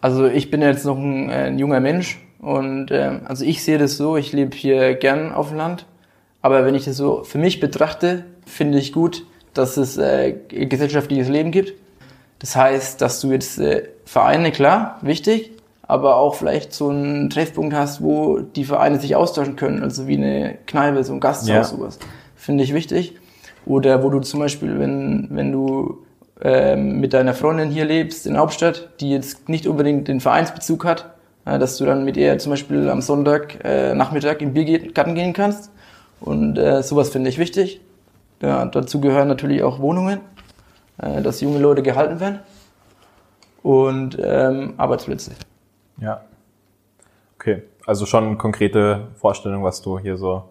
[0.01, 3.79] Also ich bin jetzt noch ein, äh, ein junger Mensch und äh, also ich sehe
[3.79, 5.87] das so, ich lebe hier gern auf dem Land,
[6.43, 9.25] aber wenn ich das so für mich betrachte, finde ich gut,
[9.55, 11.75] dass es äh, gesellschaftliches Leben gibt.
[12.39, 15.51] Das heißt, dass du jetzt äh, Vereine, klar, wichtig,
[15.83, 20.17] aber auch vielleicht so einen Treffpunkt hast, wo die Vereine sich austauschen können, also wie
[20.17, 21.65] eine Kneipe, so ein Gasthaus, ja.
[21.65, 21.99] sowas.
[22.37, 23.17] Finde ich wichtig.
[23.67, 26.05] Oder wo du zum Beispiel, wenn, wenn du
[26.41, 31.15] ähm, mit deiner Freundin hier lebst in Hauptstadt, die jetzt nicht unbedingt den Vereinsbezug hat,
[31.45, 35.33] äh, dass du dann mit ihr zum Beispiel am Sonntag äh, Nachmittag im Biergarten gehen
[35.33, 35.71] kannst.
[36.21, 37.81] Und äh, sowas finde ich wichtig.
[38.41, 40.21] Ja, dazu gehören natürlich auch Wohnungen,
[40.99, 42.41] äh, dass junge Leute gehalten werden
[43.63, 45.33] und ähm, Arbeitsplätze.
[46.01, 46.23] Ja.
[47.37, 50.45] Okay, also schon konkrete Vorstellung, was du hier so.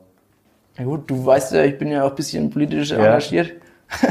[0.78, 2.98] Ja gut, du weißt ja, ich bin ja auch ein bisschen politisch ja.
[2.98, 3.54] engagiert.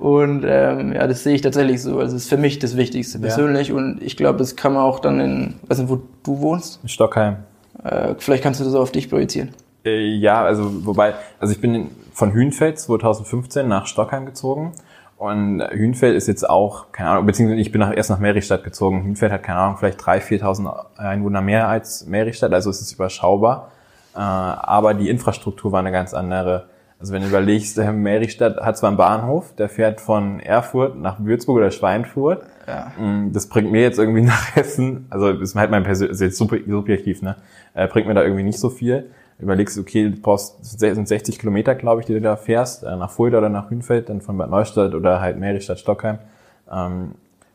[0.00, 1.98] Und ähm, ja, das sehe ich tatsächlich so.
[1.98, 3.68] Also es ist für mich das Wichtigste persönlich.
[3.68, 3.74] Ja.
[3.74, 6.80] Und ich glaube, das kann man auch dann in, weiß nicht, wo du wohnst?
[6.82, 7.36] In Stockheim.
[7.82, 9.50] Äh, vielleicht kannst du das auf dich projizieren.
[9.84, 14.72] Äh, ja, also wobei, also ich bin von Hünfeld 2015 nach Stockheim gezogen.
[15.16, 19.04] Und Hünfeld ist jetzt auch, keine Ahnung, beziehungsweise ich bin nach, erst nach Meristadt gezogen.
[19.04, 23.70] Hünfeld hat, keine Ahnung, vielleicht 3.000, 4.000 Einwohner mehr als Meristadt, also es ist überschaubar.
[24.14, 26.66] Äh, aber die Infrastruktur war eine ganz andere.
[27.00, 31.16] Also wenn du überlegst, der Meristadt hat zwar einen Bahnhof, der fährt von Erfurt nach
[31.20, 32.44] Würzburg oder Schweinfurt.
[32.66, 32.92] Ja.
[32.98, 37.22] Mm, das bringt mir jetzt irgendwie nach Hessen, also das ist halt mein persönliches, subjektiv,
[37.22, 37.36] ne?
[37.74, 39.10] Äh, bringt mir da irgendwie nicht so viel.
[39.38, 43.10] Überlegst, okay, du brauchst sind 60 Kilometer, glaube ich, die du da fährst, äh, nach
[43.10, 46.18] Fulda oder nach Hünfeld, dann von Bad Neustadt oder halt Meristadt, Stockheim.
[46.70, 47.12] Ähm,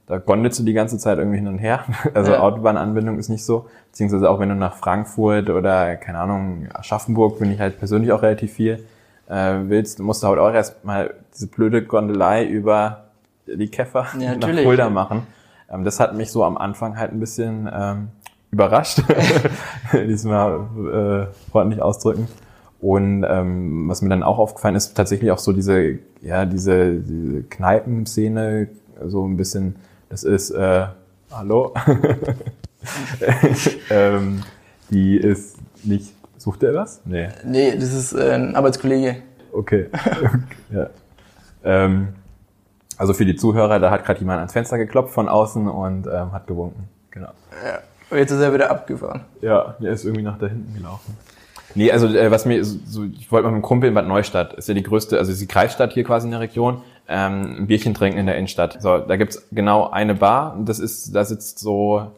[0.08, 1.86] da gondelst du die ganze Zeit irgendwie hin und her.
[2.14, 2.40] Also ja.
[2.40, 3.68] Autobahnanbindung ist nicht so.
[3.92, 8.24] Beziehungsweise auch wenn du nach Frankfurt oder, keine Ahnung, Aschaffenburg bin ich halt persönlich auch
[8.24, 8.84] relativ viel
[9.30, 13.06] äh, willst, musst du halt auch erstmal diese blöde Gondelei über
[13.46, 15.28] die Käfer ja, nach Fulda machen.
[15.72, 18.10] Ähm, das hat mich so am Anfang halt ein bisschen ähm,
[18.52, 19.02] überrascht.
[19.94, 22.28] Diesmal äh, freundlich ausdrücken.
[22.82, 27.44] Und ähm, was mir dann auch aufgefallen ist, tatsächlich auch so diese, ja, diese, diese
[27.44, 28.70] Kneipenszene,
[29.06, 29.76] so ein bisschen,
[30.10, 30.86] das ist, äh,
[31.32, 31.74] hallo,
[33.90, 34.44] ähm,
[34.90, 37.02] die ist nicht Sucht er was?
[37.04, 37.28] Nee.
[37.44, 39.18] Nee, das ist äh, ein Arbeitskollege.
[39.52, 39.88] Okay.
[40.72, 40.90] ja.
[41.66, 42.14] ähm,
[42.98, 46.32] also für die Zuhörer, da hat gerade jemand ans Fenster geklopft von außen und ähm,
[46.32, 46.88] hat gewunken.
[47.12, 47.32] Genau.
[47.66, 47.80] Ja.
[48.10, 49.22] Und jetzt ist er wieder abgefahren.
[49.42, 51.16] Ja, der ist irgendwie nach da hinten gelaufen.
[51.76, 54.54] Nee, also äh, was mir so, ich wollte mal mit dem Kumpel in Bad Neustadt,
[54.54, 57.68] ist ja die größte, also ist die Kreisstadt hier quasi in der Region, ähm, ein
[57.68, 58.82] Bierchen trinken in der Innenstadt.
[58.82, 62.12] So, da gibt's genau eine Bar, und das ist, da sitzt so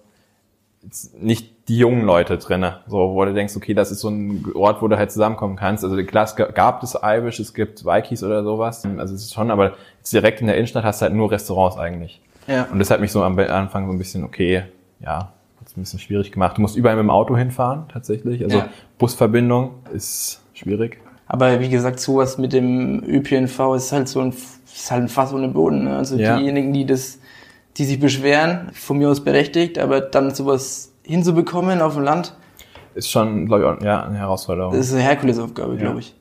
[1.20, 4.82] nicht die jungen Leute drinne, so wo du denkst, okay, das ist so ein Ort,
[4.82, 5.84] wo du halt zusammenkommen kannst.
[5.84, 9.52] Also klar, es gab das Irish, es gibt Vikings oder sowas, also es ist schon,
[9.52, 9.74] aber
[10.12, 12.22] direkt in der Innenstadt hast du halt nur Restaurants eigentlich.
[12.48, 12.68] Ja.
[12.72, 14.64] Und das hat mich so am Anfang so ein bisschen, okay,
[15.00, 15.34] ja,
[15.78, 16.58] ein bisschen schwierig gemacht.
[16.58, 18.44] Du musst überall mit dem Auto hinfahren, tatsächlich.
[18.44, 18.70] Also ja.
[18.98, 21.00] Busverbindung ist schwierig.
[21.28, 25.34] Aber wie gesagt, sowas mit dem ÖPNV ist halt so ein, ist halt ein Fass
[25.34, 25.86] ohne Boden.
[25.86, 25.96] Ne?
[25.96, 26.38] Also ja.
[26.38, 27.20] diejenigen, die das
[27.78, 32.36] die sich beschweren, von mir aus berechtigt, aber dann sowas hinzubekommen auf dem Land.
[32.94, 34.74] Ist schon, glaube ich, ja, eine Herausforderung.
[34.74, 35.80] Das ist eine Herkulesaufgabe, ja.
[35.80, 36.16] glaube ich.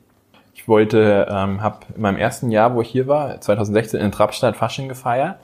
[0.61, 4.55] Ich wollte, ähm, habe in meinem ersten Jahr, wo ich hier war, 2016 in Trappstadt
[4.55, 5.37] Fasching gefeiert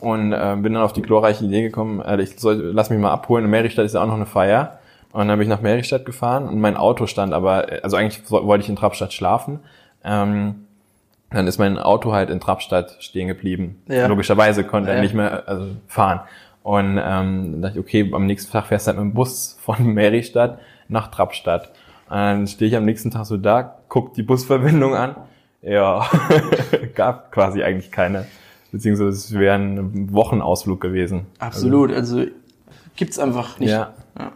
[0.00, 3.12] und äh, bin dann auf die glorreiche Idee gekommen, äh, ich soll, lass mich mal
[3.12, 3.44] abholen.
[3.44, 4.80] In Meristadt ist ja auch noch eine Feier.
[5.12, 8.64] Und dann bin ich nach Meristadt gefahren und mein Auto stand aber, also eigentlich wollte
[8.64, 9.60] ich in Trappstadt schlafen.
[10.02, 10.66] Ähm,
[11.30, 13.80] dann ist mein Auto halt in Trappstadt stehen geblieben.
[13.86, 14.08] Ja.
[14.08, 14.96] Logischerweise konnte ja.
[14.96, 16.22] er nicht mehr also fahren.
[16.64, 19.56] Und ähm, dann dachte ich, okay, am nächsten Tag fährst du halt mit dem Bus
[19.60, 21.70] von Meristadt nach Trappstadt.
[22.08, 25.16] Und dann stehe ich am nächsten Tag so da, guck die Busverbindung an.
[25.62, 26.08] Ja,
[26.94, 28.26] gab quasi eigentlich keine.
[28.70, 31.26] Beziehungsweise es wäre ein Wochenausflug gewesen.
[31.38, 32.30] Absolut, also, also
[32.94, 33.70] gibt's einfach nicht.
[33.70, 33.94] Ja.
[34.18, 34.32] ja.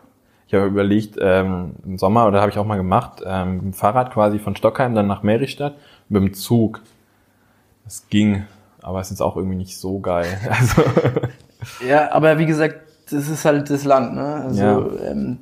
[0.48, 3.72] Ich habe überlegt, ähm, im Sommer, oder habe ich auch mal gemacht, ähm, mit dem
[3.72, 5.74] Fahrrad quasi von Stockheim dann nach Meristadt
[6.08, 6.80] mit dem Zug.
[7.84, 8.44] Das ging,
[8.82, 10.26] aber es ist auch irgendwie nicht so geil.
[10.50, 10.82] Also
[11.86, 12.80] ja, aber wie gesagt,
[13.10, 14.42] das ist halt das Land, ne?
[14.44, 15.10] Also ja.
[15.10, 15.38] ähm,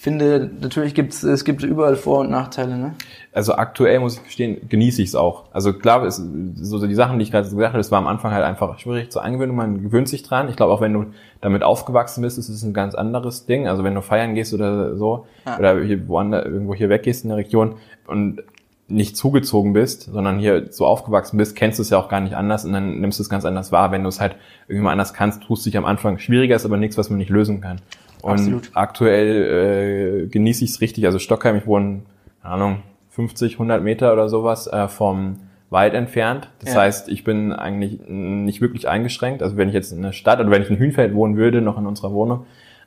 [0.00, 2.94] finde, natürlich gibt's es gibt überall Vor- und Nachteile, ne?
[3.34, 5.44] Also aktuell muss ich gestehen, genieße ich es auch.
[5.52, 6.22] Also klar, ist,
[6.54, 9.10] so die Sachen, die ich gerade gesagt habe, das war am Anfang halt einfach schwierig
[9.10, 10.48] zur Eingewöhnung, man gewöhnt sich dran.
[10.48, 11.06] Ich glaube auch, wenn du
[11.42, 13.68] damit aufgewachsen bist, ist es ein ganz anderes Ding.
[13.68, 15.58] Also wenn du feiern gehst oder so, ja.
[15.58, 17.74] oder hier woanders, irgendwo hier weggehst in der Region
[18.06, 18.42] und
[18.88, 22.34] nicht zugezogen bist, sondern hier so aufgewachsen bist, kennst du es ja auch gar nicht
[22.34, 23.92] anders und dann nimmst du es ganz anders wahr.
[23.92, 24.36] Wenn du es halt
[24.66, 27.18] irgendwie mal anders kannst, tust du dich am Anfang schwieriger, ist aber nichts, was man
[27.18, 27.82] nicht lösen kann.
[28.22, 28.70] Und Absolut.
[28.74, 31.06] aktuell äh, genieße ich es richtig.
[31.06, 32.00] Also Stockheim, ich wohne,
[32.42, 35.36] keine Ahnung, 50, 100 Meter oder sowas äh, vom
[35.70, 36.48] Wald entfernt.
[36.60, 36.80] Das Ja.
[36.80, 39.42] heißt, ich bin eigentlich nicht wirklich eingeschränkt.
[39.42, 41.78] Also wenn ich jetzt in der Stadt oder wenn ich in Hünfeld wohnen würde, noch
[41.78, 42.46] in unserer Wohnung,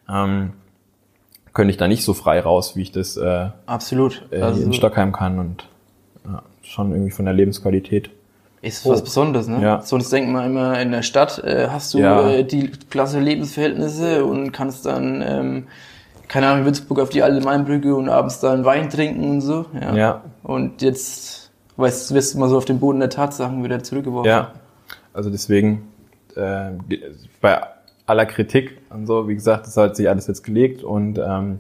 [0.09, 0.51] ähm,
[1.53, 4.25] könnte ich da nicht so frei raus, wie ich das äh, Absolut.
[4.31, 5.67] äh, Also, in Stockheim kann und
[6.25, 8.09] ja, schon irgendwie von der Lebensqualität.
[8.63, 9.62] Ist was Besonderes, ne?
[9.62, 9.82] Ja.
[9.82, 12.30] Sonst denkt man immer, in der Stadt äh, hast du Ja.
[12.30, 15.67] äh, die klasse Lebensverhältnisse und kannst dann, ähm,
[16.30, 19.65] keine Ahnung, in Würzburg auf die alte Mainbrücke und abends dann Wein trinken und so.
[19.80, 19.93] Ja.
[19.95, 20.21] Ja.
[20.43, 24.30] Und jetzt weißt, du, wirst du mal so auf den Boden der Tatsachen wieder zurückgeworfen.
[24.30, 24.54] Ja,
[25.12, 25.89] also deswegen
[26.38, 26.71] äh,
[27.41, 27.62] bei
[28.06, 31.60] aller Kritik und so, wie gesagt, das hat sich alles jetzt gelegt und ähm,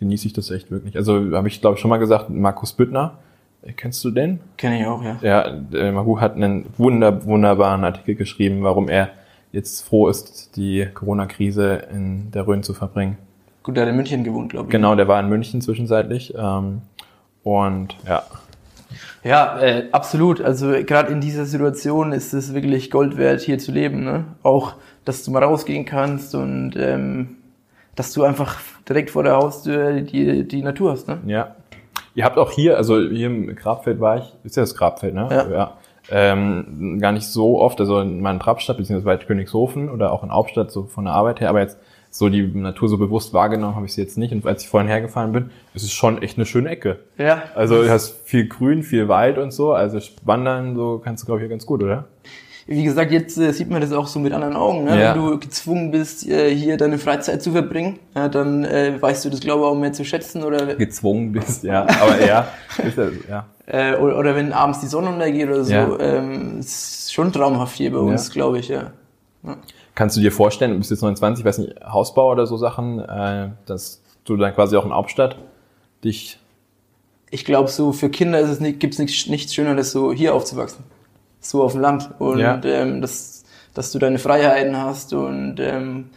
[0.00, 0.96] genieße ich das echt wirklich.
[0.96, 3.18] Also habe ich glaube ich schon mal gesagt, Markus Büttner,
[3.76, 4.40] kennst du den?
[4.56, 5.18] Kenne ich auch, ja.
[5.22, 9.10] Ja, äh, Mahu hat einen wunder, wunderbaren Artikel geschrieben, warum er
[9.52, 13.18] jetzt froh ist, die Corona-Krise in der Rhön zu verbringen.
[13.62, 14.70] Gut, der hat in München gewohnt, glaube ich.
[14.70, 16.82] Genau, der war in München zwischenzeitlich ähm,
[17.42, 18.22] und ja,
[19.24, 20.40] Ja, äh, absolut.
[20.40, 24.04] Also gerade in dieser Situation ist es wirklich Gold wert, hier zu leben.
[24.04, 24.24] Ne?
[24.42, 24.74] Auch,
[25.04, 27.36] dass du mal rausgehen kannst und ähm,
[27.96, 31.08] dass du einfach direkt vor der Haustür die, die Natur hast.
[31.08, 31.18] Ne?
[31.26, 31.55] Ja.
[32.16, 35.28] Ihr habt auch hier, also hier im Grabfeld war ich, ist ja das Grabfeld, ne?
[35.52, 35.76] Ja.
[36.08, 40.30] Ähm, gar nicht so oft, also in meiner Trappstadt, beziehungsweise bei Königshofen oder auch in
[40.32, 43.84] Hauptstadt, so von der Arbeit her, aber jetzt so die Natur so bewusst wahrgenommen habe
[43.84, 44.32] ich sie jetzt nicht.
[44.32, 47.00] Und als ich vorhin hergefahren bin, ist es schon echt eine schöne Ecke.
[47.18, 47.42] Ja.
[47.54, 51.40] Also du hast viel Grün, viel Wald und so, also wandern so kannst du, glaube
[51.40, 52.06] ich, hier ganz gut, oder?
[52.68, 54.84] Wie gesagt, jetzt äh, sieht man das auch so mit anderen Augen.
[54.84, 55.00] Ne?
[55.00, 55.14] Ja.
[55.14, 59.30] Wenn du gezwungen bist, äh, hier deine Freizeit zu verbringen, ja, dann äh, weißt du
[59.30, 60.42] das, glaube ich, auch mehr zu schätzen.
[60.42, 61.82] Oder, Gezwungen bist, ja.
[61.82, 62.48] Aber ja,
[62.84, 63.46] ist ja, ja.
[63.66, 65.72] äh, oder, oder wenn abends die Sonne untergeht oder so.
[65.72, 65.98] Ja.
[66.00, 68.32] Ähm, ist schon traumhaft hier bei uns, Ja.
[68.34, 68.90] glaube ich, ja.
[69.94, 73.50] Kannst du dir vorstellen, du bist jetzt 29, weiß nicht, Hausbau oder so Sachen, äh,
[73.66, 75.36] dass du dann quasi auch in Hauptstadt
[76.02, 76.40] dich
[77.30, 80.84] ich glaube, so für Kinder ist es nicht, gibt's nichts, nichts Schöneres, so hier aufzuwachsen.
[81.50, 82.10] So auf dem Land.
[82.18, 82.60] Und Ja.
[82.64, 86.10] ähm, dass, dass du deine Freiheiten hast und ähm,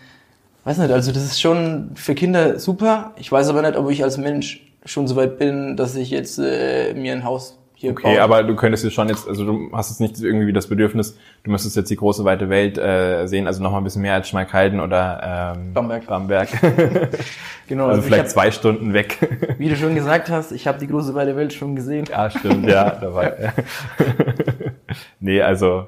[0.66, 3.12] weiß nicht, also das ist schon für Kinder super.
[3.18, 6.40] Ich weiß aber nicht, ob ich als Mensch schon so weit bin, dass ich jetzt
[6.40, 8.22] äh, mir ein Haus hier Okay, baue.
[8.22, 11.52] aber du könntest dir schon jetzt, also du hast jetzt nicht irgendwie das Bedürfnis, du
[11.52, 14.28] müsstest jetzt die große weite Welt äh, sehen, also noch mal ein bisschen mehr als
[14.28, 16.06] Schmalkalden oder ähm, Bamberg.
[16.08, 16.50] Bamberg.
[17.68, 19.18] genau, also ich vielleicht hab, zwei Stunden weg.
[19.58, 22.04] wie du schon gesagt hast, ich habe die große weite Welt schon gesehen.
[22.10, 23.54] ja, stimmt, ja, dabei.
[25.20, 25.88] nee, also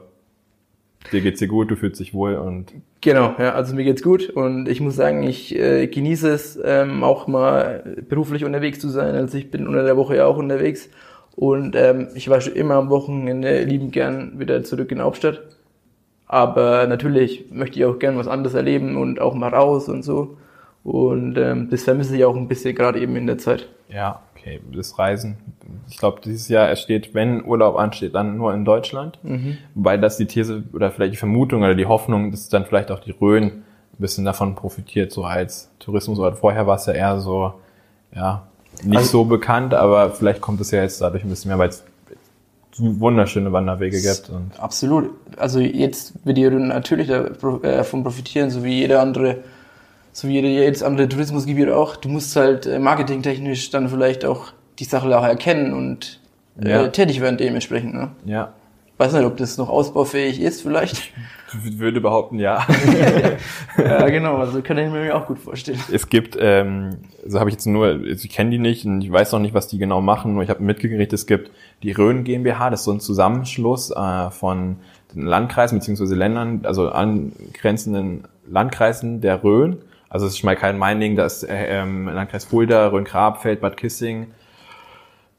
[1.12, 4.30] dir geht's dir gut, du fühlst dich wohl und Genau, ja, also mir geht's gut
[4.30, 9.16] und ich muss sagen, ich äh, genieße es, ähm, auch mal beruflich unterwegs zu sein.
[9.16, 10.88] Also ich bin unter der Woche ja auch unterwegs
[11.36, 15.42] und ähm, ich war schon immer am Wochenende liebend gern wieder zurück in Hauptstadt.
[16.28, 20.38] Aber natürlich möchte ich auch gern was anderes erleben und auch mal raus und so.
[20.84, 23.68] Und ähm, das vermisse ich auch ein bisschen gerade eben in der Zeit.
[23.90, 25.38] ja, okay, das Reisen.
[25.90, 29.20] Ich glaube, dieses Jahr steht, wenn Urlaub ansteht, dann nur in Deutschland.
[29.76, 33.00] Wobei das die These oder vielleicht die Vermutung oder die Hoffnung, dass dann vielleicht auch
[33.00, 33.64] die Rhön ein
[33.98, 36.38] bisschen davon profitiert, so als Tourismusort.
[36.40, 37.54] Vorher war es ja eher so,
[38.16, 38.48] ja,
[38.84, 41.70] nicht Also- so bekannt, aber vielleicht kommt es ja jetzt dadurch ein bisschen mehr, weil
[41.70, 41.84] es
[42.74, 44.30] so wunderschöne Wanderwege gibt.
[44.30, 45.10] Und Absolut.
[45.38, 49.38] Also jetzt wird ihr natürlich davon profitieren, so wie jeder andere,
[50.14, 51.96] so wie jedes andere Tourismusgebiet auch.
[51.96, 56.20] Du musst halt äh, marketingtechnisch dann vielleicht auch die Sache auch erkennen und
[56.62, 56.84] Ja.
[56.84, 57.94] äh, tätig werden dementsprechend.
[57.94, 58.10] Ne?
[58.26, 58.54] ja,
[58.98, 61.12] Weiß nicht, ob das noch ausbaufähig ist vielleicht.
[61.66, 62.68] ich würde behaupten, ja.
[63.78, 64.38] ja, genau.
[64.38, 65.80] Also kann ich mir auch gut vorstellen.
[65.92, 69.12] Es gibt, ähm, so habe ich jetzt nur, also ich kenne die nicht und ich
[69.12, 71.50] weiß noch nicht, was die genau machen, nur ich habe mitgekriegt, es gibt
[71.82, 74.78] die Rhön GmbH, das ist so ein Zusammenschluss äh, von
[75.16, 79.78] den Landkreisen beziehungsweise Ländern, also angrenzenden Landkreisen der Rhön.
[80.12, 84.28] Also es ist Schmalkalden-Meiningen, da ist äh, ähm, Landkreis Fulda, Rhön-Grabfeld, Bad Kissing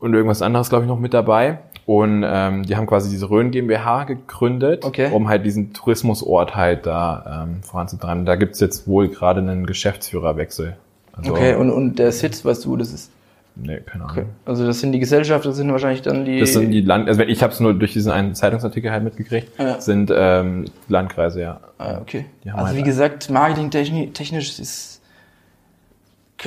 [0.01, 1.59] und irgendwas anderes, glaube ich, noch mit dabei.
[1.85, 5.11] Und ähm, die haben quasi diese Rhön GmbH gegründet, Okay.
[5.13, 8.25] um halt diesen Tourismusort halt da ähm, voranzutreiben.
[8.25, 10.77] Da gibt's jetzt wohl gerade einen Geschäftsführerwechsel.
[11.13, 13.11] Also, Okay, und, und der Sitz, weißt du, das ist?
[13.55, 14.17] Nee, keine Ahnung.
[14.19, 14.27] Okay.
[14.47, 16.41] Also das sind die Gesellschaften, das sind wahrscheinlich dann die...
[16.41, 19.59] Das sind die Land, also ich habe es nur durch diesen einen Zeitungsartikel halt mitgekriegt,
[19.59, 19.79] Ja.
[19.81, 21.61] sind ähm, Landkreise, ja.
[21.79, 22.25] Ah, okay.
[22.47, 25.03] Also halt- wie gesagt, marketingtechnisch ist,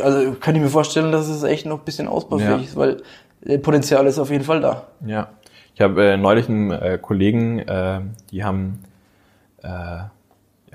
[0.01, 2.57] also kann ich mir vorstellen, dass es echt noch ein bisschen ausbaufähig Ja.
[2.57, 3.01] ist, weil
[3.61, 4.87] Potenzial ist auf jeden Fall da.
[5.05, 5.29] Ja.
[5.75, 7.99] Ich habe äh, neulich einen äh, Kollegen, äh,
[8.31, 8.79] die haben,
[9.61, 9.67] äh,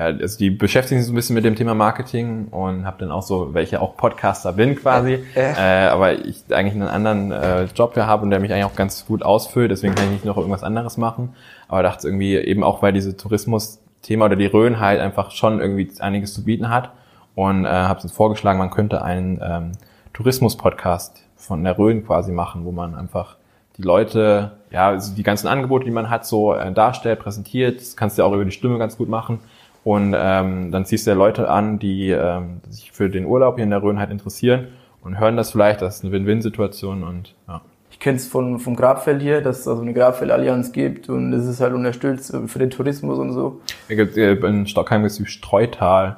[0.01, 3.11] ja, also die beschäftigen sich so ein bisschen mit dem Thema Marketing und habe dann
[3.11, 7.65] auch so, ja auch Podcaster bin quasi, Äh, äh, aber ich eigentlich einen anderen äh,
[7.75, 10.25] Job hier habe und der mich eigentlich auch ganz gut ausfüllt, deswegen kann ich nicht
[10.25, 11.35] noch irgendwas anderes machen.
[11.69, 15.91] Aber dachte irgendwie eben auch, weil diese Tourismus-Thema oder die Rhön halt einfach schon irgendwie
[16.01, 16.93] einiges zu bieten hat
[17.35, 19.73] und äh, habe uns vorgeschlagen, man könnte einen ähm,
[20.15, 23.37] Tourismus-Podcast von der Rhön quasi machen, wo man einfach
[23.77, 27.81] die Leute, ja, also die ganzen Angebote, die man hat, so äh, darstellt, präsentiert.
[27.81, 29.41] Das kannst du ja auch über die Stimme ganz gut machen.
[29.83, 33.65] Und ähm, dann ziehst du ja Leute an, die ähm, sich für den Urlaub hier
[33.65, 34.69] in der Rhön halt interessieren
[35.03, 35.81] und hören das vielleicht.
[35.81, 37.63] Das ist eine Win-Win-Situation und ja.
[37.91, 41.47] Ich kenne es von, vom Grabfeld hier, dass es also eine Grabfellallianz gibt und es
[41.47, 43.61] ist halt unterstützt für den Tourismus und so.
[43.89, 46.17] In Stockheim gibt es die Streutal.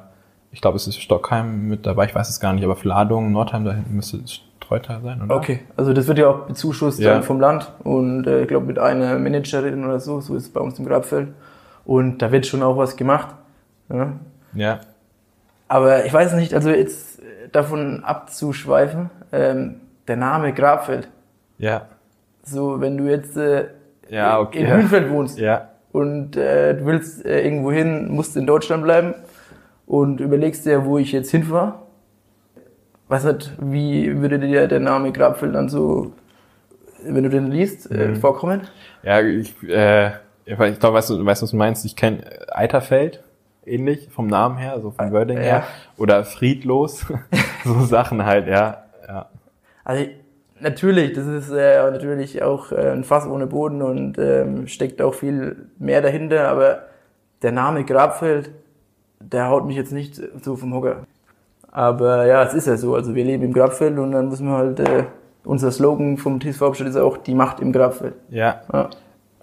[0.51, 3.65] Ich glaube, es ist Stockheim mit dabei, ich weiß es gar nicht, aber Fladung, Nordheim,
[3.65, 5.35] da hinten müsste es Streutal sein, oder?
[5.35, 7.21] Okay, also das wird ja auch bezuschusst Ja.
[7.21, 10.61] vom Land und äh, ich glaube mit einer Managerin oder so, so ist es bei
[10.61, 11.29] uns im Grabfeld.
[11.85, 13.35] Und da wird schon auch was gemacht.
[13.93, 14.13] Ja.
[14.53, 14.79] Ja.
[15.69, 19.75] Aber ich weiß nicht, also jetzt äh, davon abzuschweifen, ähm,
[20.07, 21.07] der Name Grabfeld.
[21.57, 21.87] Ja.
[22.43, 23.67] So, wenn du jetzt äh,
[24.09, 24.59] Ja, okay.
[24.59, 24.67] in.
[24.71, 25.69] Hünfeld wohnst Ja.
[25.93, 29.13] und äh, du willst äh, irgendwo hin, musst in Deutschland bleiben
[29.87, 31.75] und überlegst dir, wo ich jetzt hinfahre.
[33.07, 36.13] Was hat, wie würde dir der Name Grabfeld dann so,
[37.05, 38.15] wenn du den liest, äh, Mhm.
[38.17, 38.61] vorkommen?
[39.03, 40.07] Ja, ich, äh,
[40.45, 41.85] ich glaube, weißt du, weißt du, was du meinst?
[41.85, 43.23] Ich kenne Eiterfeld,
[43.65, 45.43] ähnlich vom Namen her, so vom Wording Ja.
[45.43, 45.63] her.
[45.97, 47.05] Oder Friedlos.
[47.63, 48.83] so Sachen halt, ja.
[49.07, 49.27] ja.
[49.83, 50.05] Also
[50.59, 55.13] natürlich, das ist äh, natürlich auch äh, ein Fass ohne Boden und ähm, steckt auch
[55.13, 56.83] viel mehr dahinter, aber
[57.41, 58.51] der Name Grabfeld,
[59.19, 61.05] der haut mich jetzt nicht so vom Hocker.
[61.71, 64.57] Aber ja, es ist ja so, also wir leben im Grabfeld und dann müssen wir
[64.57, 65.05] halt, äh,
[65.43, 68.13] unser Slogan vom TSV Hauptstadt ist auch die Macht im Grabfeld.
[68.29, 68.61] Ja.
[68.71, 68.89] Ja,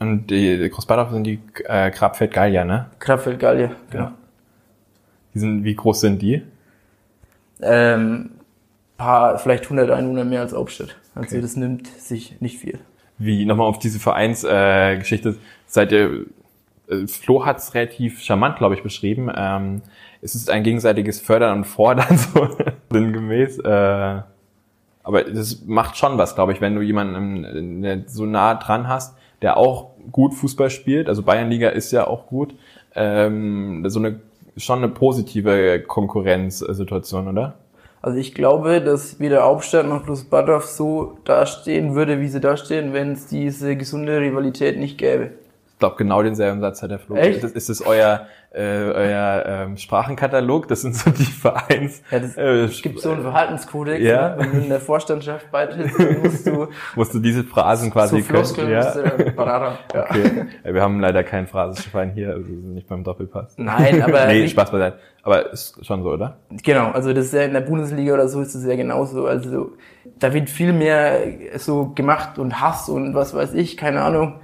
[0.01, 2.87] Und die, Großbadorf sind die äh, Grabfeld Gallier, ne?
[2.99, 4.05] Grabfeld Gallier, genau.
[4.05, 4.15] Ja.
[5.35, 6.43] Die sind, wie groß sind die?
[7.61, 8.31] Ähm,
[8.97, 10.97] paar, vielleicht 100 Einwohner mehr als Hauptstadt.
[11.15, 11.43] Also Okay.
[11.43, 12.79] das nimmt sich nicht viel.
[13.19, 15.35] Wie, nochmal auf diese Vereinsgeschichte, äh,
[15.67, 16.25] seid ihr,
[16.89, 19.31] äh, Flo hat es relativ charmant, glaube ich, beschrieben.
[19.37, 19.83] Ähm,
[20.23, 22.49] es ist ein gegenseitiges Fördern und Fordern, so
[22.91, 23.59] sinngemäß.
[23.59, 24.23] Äh,
[25.03, 29.57] aber das macht schon was, glaube ich, wenn du jemanden so nah dran hast, der
[29.57, 31.09] auch gut Fußball spielt.
[31.09, 32.55] Also Bayernliga ist ja auch gut.
[32.95, 34.20] Ähm, so eine
[34.57, 37.55] schon eine positive Konkurrenzsituation, oder?
[38.03, 43.12] Also ich glaube, dass weder Hauptstadt noch Großbadorf so dastehen würde, wie sie dastehen, wenn
[43.12, 45.32] es diese gesunde Rivalität nicht gäbe.
[45.81, 47.16] Ich glaube, genau denselben Satz hat der Flo.
[47.16, 47.43] Echt?
[47.43, 50.68] Das, ist das euer, äh, euer ähm, Sprachenkatalog?
[50.68, 52.03] Das sind so die Vereins...
[52.11, 54.28] Ja, das, äh, es gibt so einen Verhaltenskodex, Ja.
[54.28, 54.35] ne?
[54.41, 58.24] wenn du in der Vorstandschaft beitrittst, dann musst du musst du diese Phrasen quasi so
[58.26, 58.93] Floskeln, Ja.
[58.95, 59.78] dann Parara.
[59.95, 60.05] Ja.
[60.11, 60.47] Okay.
[60.64, 63.55] Wir haben leider keinen Phrasenschwein hier, also wir sind nicht beim Doppelpass.
[63.57, 64.99] Nein, aber nee, nicht- Spaß beiseite.
[65.22, 66.37] Aber ist schon so, oder?
[66.62, 69.24] Genau, also das ist ja in der Bundesliga oder so ist es ja genauso.
[69.26, 69.70] Also
[70.18, 71.20] da wird viel mehr
[71.57, 74.41] so gemacht und Hass und was weiß ich, keine Ahnung.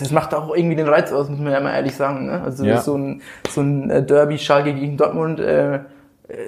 [0.00, 2.26] Das macht auch irgendwie den Reiz aus, muss man ja mal ehrlich sagen.
[2.26, 2.40] Ne?
[2.42, 2.80] Also Ja.
[2.80, 5.80] so ein so ein äh, Derby Schalke gegen Dortmund äh,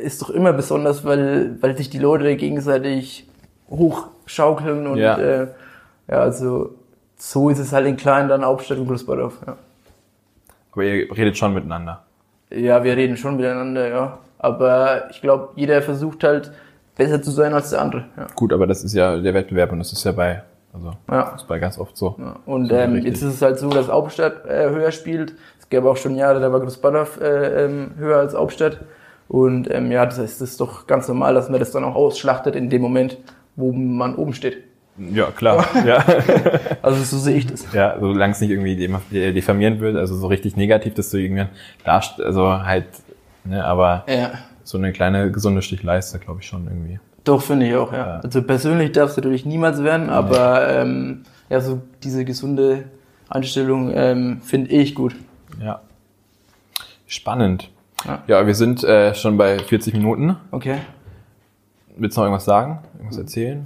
[0.03, 3.28] ist doch immer besonders, weil weil sich die Leute gegenseitig
[3.70, 5.18] hochschaukeln und Ja.
[5.18, 5.46] äh,
[6.09, 6.74] ja, also
[7.16, 9.38] so ist es halt in kleinen dann Hauptstadt und Großbadorf.
[9.46, 9.57] Ja.
[10.72, 12.03] Aber ihr redet schon miteinander.
[12.50, 14.18] Ja, wir reden schon miteinander, ja.
[14.38, 16.50] Aber ich glaube, jeder versucht halt
[16.96, 18.05] besser zu sein als der andere.
[18.16, 18.26] Ja.
[18.34, 20.42] Gut, aber das ist ja der Wettbewerb und das ist ja bei,
[20.73, 21.31] also, Ja.
[21.33, 22.16] das ist bei ganz oft so.
[22.18, 22.37] Ja.
[22.47, 25.35] Und So ähm, jetzt ist es halt so, dass Hauptstadt äh, höher spielt.
[25.61, 28.81] Es gab auch schon Jahre, da war Großbadorf äh, ähm, höher als Hauptstadt.
[29.29, 31.95] Und ähm, ja, das heißt, es ist doch ganz normal, dass man das dann auch
[31.95, 33.16] ausschlachtet in dem Moment,
[33.57, 34.59] wo man oben steht.
[34.99, 35.64] Ja, klar.
[35.87, 36.05] ja.
[36.83, 37.73] Also so sehe ich das.
[37.73, 41.49] Ja, solange es nicht irgendwie dem- diffamierend wird, also so richtig negativ, dass du irgendwann
[41.85, 42.85] darst, also halt,
[43.45, 44.33] ne, aber Ja.
[44.64, 47.01] so eine kleine gesunde Stichleiste, glaube ich schon irgendwie.
[47.25, 48.20] Doch, finde ich auch, ja.
[48.23, 52.85] Also persönlich darf es natürlich niemals werden, aber ähm, ja, so diese gesunde
[53.29, 55.14] Einstellung ähm, finde ich gut.
[55.61, 55.81] Ja.
[57.07, 57.70] Spannend.
[58.05, 58.23] Ja.
[58.27, 60.37] Ja, wir sind äh, schon bei 40 Minuten.
[60.51, 60.79] Okay.
[61.97, 62.81] Willst du noch irgendwas sagen?
[62.95, 63.64] Irgendwas erzählen?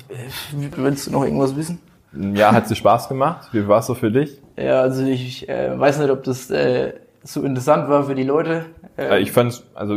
[0.52, 1.78] Willst du noch irgendwas wissen?
[2.12, 3.48] Ja, hat dir Spaß gemacht?
[3.52, 4.40] Wie war es so für dich?
[4.56, 6.94] Ja, also ich äh, weiß nicht, ob das äh,
[7.26, 8.66] so interessant war für die Leute.
[8.96, 9.94] Äh, Ich fand's, also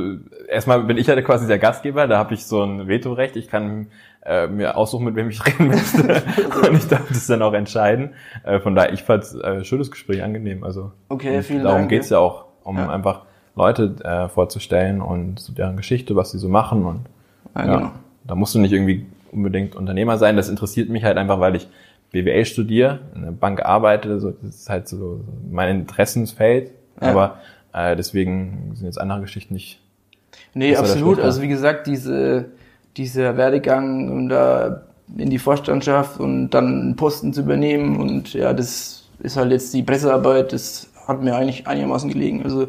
[0.48, 3.36] erstmal bin ich ja quasi der Gastgeber, da habe ich so ein Vetorecht.
[3.36, 3.88] Ich kann
[4.26, 6.24] äh, mir aussuchen, mit wem ich reden möchte.
[6.68, 8.12] Und ich darf das dann auch entscheiden.
[8.44, 10.64] Äh, von daher, ich fand's äh, schönes Gespräch, angenehm.
[10.64, 11.90] Also Okay, und vielen darum Dank.
[11.90, 12.90] geht's ja auch, um Ja.
[12.90, 13.22] einfach
[13.56, 17.00] Leute äh, vorzustellen und so deren Geschichte, was sie so machen und
[17.56, 17.92] Ja, genau.
[18.26, 20.36] da musst du nicht irgendwie unbedingt Unternehmer sein.
[20.36, 21.68] Das interessiert mich halt einfach, weil ich
[22.12, 24.20] BWL studiere, in der Bank arbeite.
[24.20, 25.22] So, das ist halt so
[25.52, 26.72] mein Interessensfeld.
[27.02, 27.12] Ja.
[27.12, 27.38] Aber
[27.74, 29.80] äh, deswegen sind jetzt andere Geschichten nicht.
[30.54, 31.20] Nee, absolut.
[31.20, 32.46] Also wie gesagt, diese,
[32.98, 34.82] dieser Werdegang um da
[35.18, 39.74] in die Vorstandschaft und dann einen Posten zu übernehmen und ja, das ist halt jetzt
[39.74, 42.44] die Pressearbeit, das hat mir eigentlich einigermaßen gelegen.
[42.44, 42.68] Also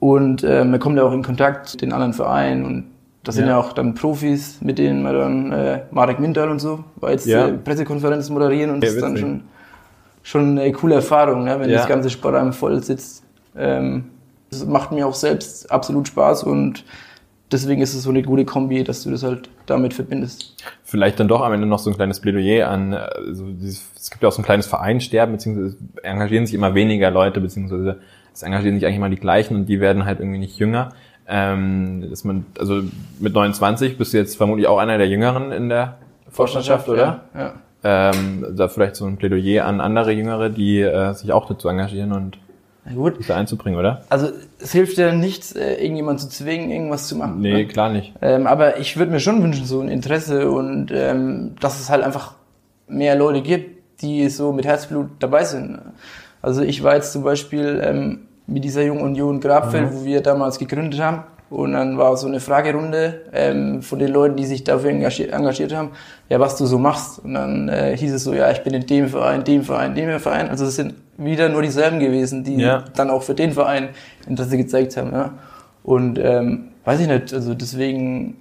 [0.00, 2.84] und äh, man kommt ja auch in Kontakt mit den anderen Vereinen und
[3.22, 3.58] Das sind Ja.
[3.58, 7.48] auch dann Profis, mit denen wir dann äh, Marek Mintal und so, war jetzt Ja.
[7.48, 9.42] äh, Pressekonferenz moderieren und Ja, das ist dann schon,
[10.22, 13.22] schon eine coole Erfahrung, ne, wenn das ganze Sport einem voll sitzt.
[13.56, 14.10] Ähm,
[14.50, 16.84] das macht mir auch selbst absolut Spaß und
[17.52, 20.56] deswegen ist es so eine gute Kombi, dass du das halt damit verbindest.
[20.82, 24.22] Vielleicht dann doch am Ende noch so ein kleines Plädoyer an, also dieses, es gibt
[24.22, 28.00] ja auch so ein kleines Vereinsterben, beziehungsweise es engagieren sich immer weniger Leute, beziehungsweise
[28.32, 30.90] es engagieren sich eigentlich immer die gleichen und die werden halt irgendwie nicht jünger.
[31.32, 32.82] Ähm, dass man, also
[33.20, 35.98] mit 29 bist du jetzt vermutlich auch einer der Jüngeren in der
[36.28, 37.22] Vorstandschaft, oder?
[37.34, 37.40] Ja.
[37.40, 37.52] ja.
[37.82, 42.12] Ähm, da vielleicht so ein Plädoyer an andere Jüngere, die äh, sich auch dazu engagieren
[42.12, 42.38] und
[42.94, 43.16] gut.
[43.16, 44.02] sich da einzubringen, oder?
[44.08, 44.28] Also
[44.58, 47.40] es hilft ja nichts, äh, irgendjemand zu zwingen, irgendwas zu machen.
[47.40, 47.66] Nee, ne?
[47.66, 48.12] klar nicht.
[48.22, 52.02] Ähm, aber ich würde mir schon wünschen, so ein Interesse und ähm, dass es halt
[52.02, 52.34] einfach
[52.88, 55.78] mehr Leute gibt, die so mit Herzblut dabei sind.
[56.42, 60.58] Also ich war jetzt zum Beispiel ähm, mit dieser Jungen Union Grabfeld, wo wir damals
[60.58, 61.24] gegründet haben.
[61.50, 65.74] Und dann war so eine Fragerunde ähm, von den Leuten, die sich dafür engagiert, engagiert
[65.74, 65.90] haben,
[66.28, 67.18] ja, was du so machst.
[67.24, 70.20] Und dann äh, hieß es so, ja, ich bin in dem Verein, dem Verein, dem
[70.20, 70.48] Verein.
[70.48, 72.84] Also es sind wieder nur dieselben gewesen, die Ja.
[72.94, 73.88] dann auch für den Verein
[74.28, 75.10] Interesse gezeigt haben.
[75.12, 75.32] Ja.
[75.82, 78.36] Und ähm, weiß ich nicht, also deswegen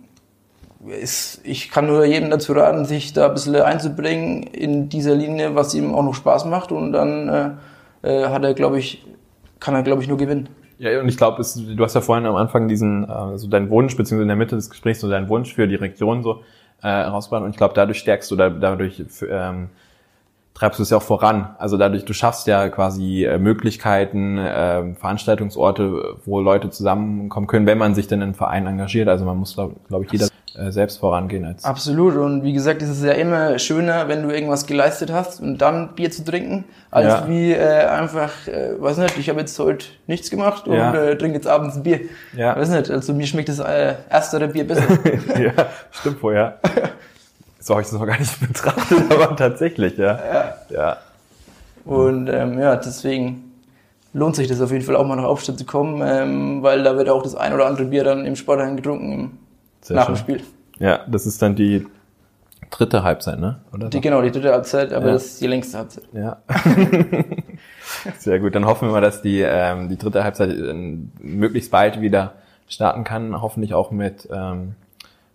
[1.02, 5.56] ist, ich kann nur jedem dazu raten, sich da ein bisschen einzubringen in dieser Linie,
[5.56, 7.58] was ihm auch noch Spaß macht und dann
[8.04, 9.04] äh, äh, hat er, glaube ich,
[9.60, 10.48] kann er, glaube ich, nur gewinnen.
[10.80, 13.98] Ja, und ich glaube, du hast ja vorhin am Anfang diesen, äh, so deinen Wunsch,
[13.98, 16.42] beziehungsweise in der Mitte des Gesprächs so deinen Wunsch für die Region so
[16.82, 17.44] äh, rausgebracht.
[17.44, 19.70] Und ich glaube, dadurch stärkst du, da, dadurch ähm,
[20.54, 21.54] treibst du es ja auch voran.
[21.58, 27.78] Also dadurch, du schaffst ja quasi äh, Möglichkeiten, äh, Veranstaltungsorte, wo Leute zusammenkommen können, wenn
[27.78, 29.10] man sich denn in einen Verein engagiert.
[29.10, 30.28] Also man muss, glaube glaub ich, jeder
[30.70, 32.16] selbst vorangehen als Absolut.
[32.16, 35.96] Und wie gesagt, es ist ja immer schöner, wenn du irgendwas geleistet hast und dann
[35.96, 37.28] Bier zu trinken, als Ja.
[37.28, 40.94] wie äh, einfach, äh, weiß nicht, ich habe jetzt heute nichts gemacht und Ja.
[40.94, 42.02] äh, trinke jetzt abends ein Bier.
[42.36, 42.56] Ja.
[42.56, 44.84] Weiß nicht, also mir schmeckt das äh, erstere Bier besser.
[45.40, 45.52] ja,
[45.92, 46.58] stimmt vorher.
[47.62, 50.18] So habe ich das noch gar nicht betrachtet, aber tatsächlich, ja.
[50.18, 50.56] Ja.
[50.70, 50.98] ja.
[51.84, 53.52] Und ähm, ja, deswegen
[54.14, 56.96] lohnt sich das auf jeden Fall auch mal nach Aufstadt zu kommen, ähm, weil da
[56.96, 59.38] wird auch das ein oder andere Bier dann im Sportheim getrunken
[59.82, 60.16] Sehr nach schön.
[60.16, 60.42] dem Spiel.
[60.80, 61.86] Ja, das ist dann die
[62.72, 63.60] dritte Halbzeit, ne?
[63.74, 63.90] Oder?
[63.90, 65.14] Die, genau, die dritte Halbzeit, aber Ja.
[65.14, 66.04] das ist die längste Halbzeit.
[66.14, 66.38] Ja.
[68.18, 68.56] Sehr gut.
[68.56, 70.74] Dann hoffen wir mal, dass die, ähm, die dritte Halbzeit äh,
[71.20, 72.34] möglichst bald wieder
[72.68, 73.42] starten kann.
[73.42, 74.76] Hoffentlich auch mit ähm,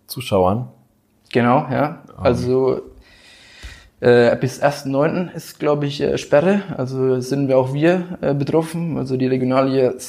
[0.07, 0.69] Zuschauern.
[1.33, 2.03] Genau, ja.
[2.17, 2.81] Also
[3.99, 5.33] äh, bis 1.9.
[5.33, 6.61] ist, glaube ich, äh, Sperre.
[6.77, 8.97] Also sind wir auch wir äh, betroffen.
[8.97, 9.99] Also die Regionalliga ge-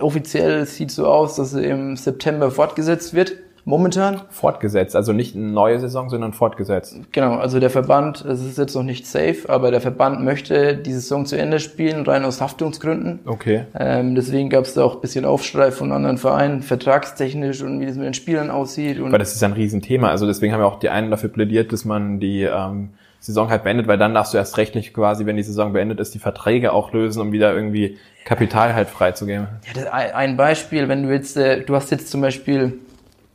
[0.00, 3.34] offiziell sieht so aus, dass sie im September fortgesetzt wird.
[3.64, 4.22] Momentan.
[4.30, 4.96] Fortgesetzt.
[4.96, 6.96] Also nicht eine neue Saison, sondern fortgesetzt.
[7.12, 10.92] Genau, also der Verband, es ist jetzt noch nicht safe, aber der Verband möchte die
[10.92, 13.20] Saison zu Ende spielen, rein aus Haftungsgründen.
[13.26, 13.66] Okay.
[13.78, 17.86] Ähm, deswegen gab es da auch ein bisschen Aufschrei von anderen Vereinen, vertragstechnisch und wie
[17.86, 18.98] das mit den Spielern aussieht.
[18.98, 20.08] Und Weil das ist ein Riesenthema.
[20.08, 22.90] Also deswegen haben ja auch die einen dafür plädiert, dass man die ähm,
[23.20, 26.14] Saison halt beendet, weil dann darfst du erst rechtlich quasi, wenn die Saison beendet ist,
[26.14, 29.46] die Verträge auch lösen, um wieder irgendwie Kapital halt freizugeben.
[29.74, 32.78] Ja, ein Beispiel, wenn du jetzt, äh, du hast jetzt zum Beispiel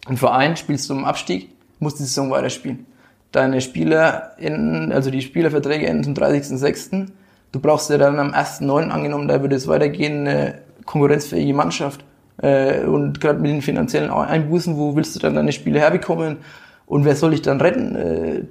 [0.08, 2.86] einen Verein, spielst du im Abstieg, musst die Saison weiterspielen.
[3.32, 7.08] Deine Spieler, enden, also die Spielerverträge enden zum 30.06.
[7.52, 8.90] Du brauchst ja dann am 1.09.
[8.90, 12.04] angenommen, da würde es weitergehen, eine konkurrenzfähige Mannschaft.
[12.42, 16.38] Äh, und gerade mit den finanziellen Einbußen, wo willst du dann deine Spiele herbekommen?
[16.86, 18.48] Und wer soll dich dann retten?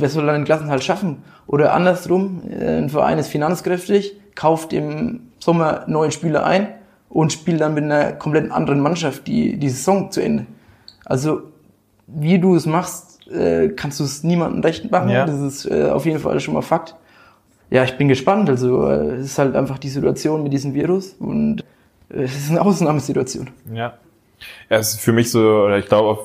[0.00, 1.22] Wer soll dann den Klassenhalt schaffen?
[1.46, 6.68] Oder andersrum, ein Verein ist finanzkräftig, kauft im Sommer neuen Spieler ein
[7.08, 10.46] und spielt dann mit einer komplett anderen Mannschaft die, die Saison zu Ende.
[11.04, 11.42] Also
[12.06, 15.10] wie du es machst, äh, kannst du es niemandem recht machen.
[15.10, 15.26] Ja.
[15.26, 16.94] Das ist äh, auf jeden Fall schon mal Fakt.
[17.70, 18.48] Ja, ich bin gespannt.
[18.48, 21.64] Also äh, es ist halt einfach die Situation mit diesem Virus und
[22.08, 23.50] es ist eine Ausnahmesituation.
[23.72, 23.94] Ja.
[24.70, 26.18] Ja, es ist für mich so, oder ich glaube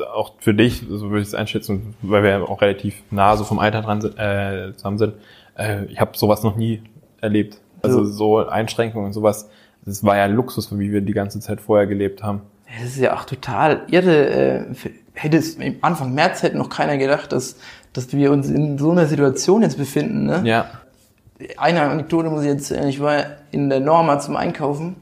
[0.00, 3.44] auch, für dich, so würde ich es einschätzen, weil wir ja auch relativ nah so
[3.44, 5.14] vom Alter dran sind, äh, zusammen sind.
[5.56, 6.82] Äh, ich habe sowas noch nie
[7.20, 7.58] erlebt.
[7.82, 9.50] Also so Einschränkungen und sowas.
[9.84, 12.40] Das war ja Luxus, wie wir die ganze Zeit vorher gelebt haben.
[12.80, 14.28] Das ist ja auch total irre.
[14.30, 14.64] Äh,
[15.12, 17.56] hätte es im Anfang März hätte noch keiner gedacht, dass,
[17.92, 20.26] dass wir uns in so einer Situation jetzt befinden.
[20.26, 20.42] Ne?
[20.44, 20.66] Ja.
[21.56, 22.88] Eine Anekdote muss ich jetzt, erzählen.
[22.88, 24.96] ich war in der Norma zum Einkaufen,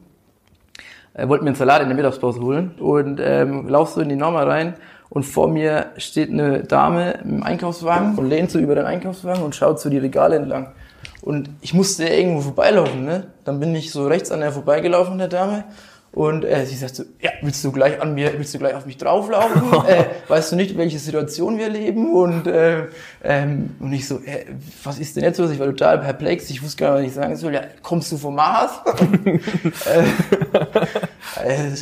[1.15, 4.17] äh, wollte mir einen Salat in der Mittagspause holen und ähm, laufst so in die
[4.17, 4.75] Norma rein
[5.09, 9.55] und vor mir steht eine Dame im Einkaufswagen und lehnt so über den Einkaufswagen und
[9.55, 10.73] schaut so die Regale entlang.
[11.21, 13.27] Und ich musste irgendwo vorbeilaufen, ne?
[13.45, 15.65] Dann bin ich so rechts an der vorbeigelaufen, der Dame.
[16.13, 18.85] Und äh, sie sagt so, ja, willst du gleich an mir, willst du gleich auf
[18.85, 19.63] mich drauflaufen?
[19.89, 22.13] äh, weißt du nicht, welche Situation wir leben?
[22.13, 22.89] Und, äh,
[23.25, 24.45] ähm, und ich so, äh,
[24.85, 25.51] was ist denn jetzt los?
[25.51, 27.55] Ich war total perplex, ich wusste gar nicht, was ich sagen soll.
[27.55, 28.73] Ja, kommst du vom Mars?
[29.87, 31.73] äh, äh,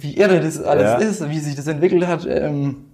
[0.00, 0.96] wie irre das alles Ja.
[0.96, 2.84] ist, wie sich das entwickelt hat, ähm,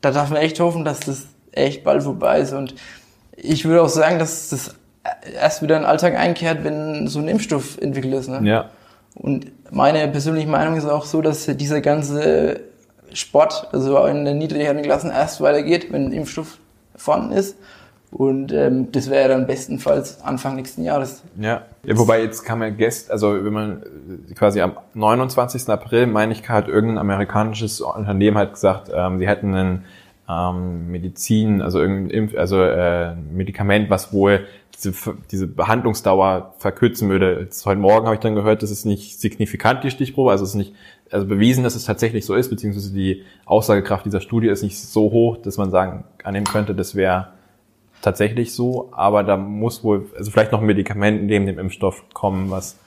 [0.00, 2.54] da darf man echt hoffen, dass das echt bald vorbei ist.
[2.54, 2.74] Und
[3.36, 4.76] ich würde auch sagen, dass das
[5.38, 8.28] erst wieder in den Alltag einkehrt, wenn so ein Impfstoff entwickelt ist.
[8.28, 8.40] Ne?
[8.48, 8.70] Ja.
[9.14, 12.60] Und meine persönliche Meinung ist auch so, dass dieser ganze
[13.12, 16.58] Sport, also in den niedrigeren Klassen, erst weitergeht, wenn ein Impfstoff
[16.96, 17.56] vorhanden ist.
[18.12, 21.22] Und ähm, das wäre dann bestenfalls Anfang nächsten Jahres.
[21.38, 21.62] Ja.
[21.84, 23.82] ja, wobei jetzt kam ja gest, also wenn man
[24.28, 25.68] äh, quasi am 29.
[25.68, 29.84] April, meine ich, hat irgendein amerikanisches Unternehmen halt gesagt, ähm, sie hätten einen
[30.28, 34.46] ähm, Medizin, also irgendein Impf, also äh, Medikament, was wohl
[34.84, 37.40] diese, diese Behandlungsdauer verkürzen würde.
[37.40, 40.50] Jetzt, heute Morgen habe ich dann gehört, das ist nicht signifikant die Stichprobe, also es
[40.50, 40.74] ist nicht
[41.10, 45.10] also bewiesen, dass es tatsächlich so ist, beziehungsweise die Aussagekraft dieser Studie ist nicht so
[45.10, 47.32] hoch, dass man sagen annehmen könnte, das wäre
[48.00, 52.50] tatsächlich so, aber da muss wohl, also vielleicht noch ein Medikament neben dem Impfstoff kommen,
[52.50, 52.78] was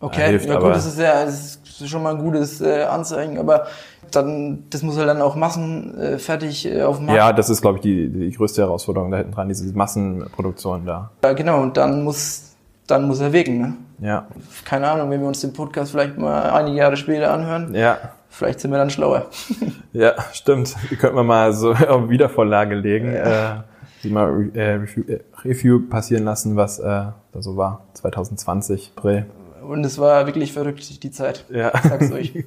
[0.00, 3.38] Okay, hilft, ja gut, das ist ja das ist schon mal ein gutes äh, Anzeichen,
[3.38, 3.66] aber
[4.10, 7.16] dann, das muss halt dann auch massenfertig äh, fertig, äh, auf Markt.
[7.16, 11.10] ja, das ist, glaube ich, die, die größte Herausforderung da hinten dran, diese Massenproduktion da.
[11.22, 12.52] Ja, genau, und dann muss,
[12.86, 13.74] dann muss er wirken, ne?
[14.00, 14.28] Ja,
[14.64, 18.60] Keine Ahnung, wenn wir uns den Podcast vielleicht mal einige Jahre später anhören, ja, vielleicht
[18.60, 19.26] sind wir dann schlauer.
[19.92, 20.76] ja, stimmt.
[20.90, 23.56] Die könnten wir mal so auf Wiedervorlage legen, äh,
[24.04, 29.26] die mal äh, Review, äh, Review passieren lassen, was äh, da so war, 2020, April.
[29.68, 31.44] Und es war wirklich verrückt, die Zeit.
[31.50, 31.70] Ja.
[31.74, 32.32] Ich sag's euch.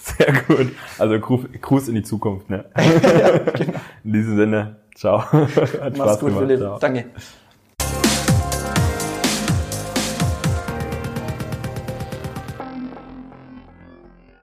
[0.00, 0.72] Sehr gut.
[0.96, 2.66] Also Gruß, in die Zukunft, ne?
[4.04, 5.20] In diesem Sinne, ciao.
[5.20, 6.38] Hat Mach's gut, gemacht.
[6.38, 6.60] Philipp.
[6.60, 6.78] Ciao.
[6.78, 7.06] Danke.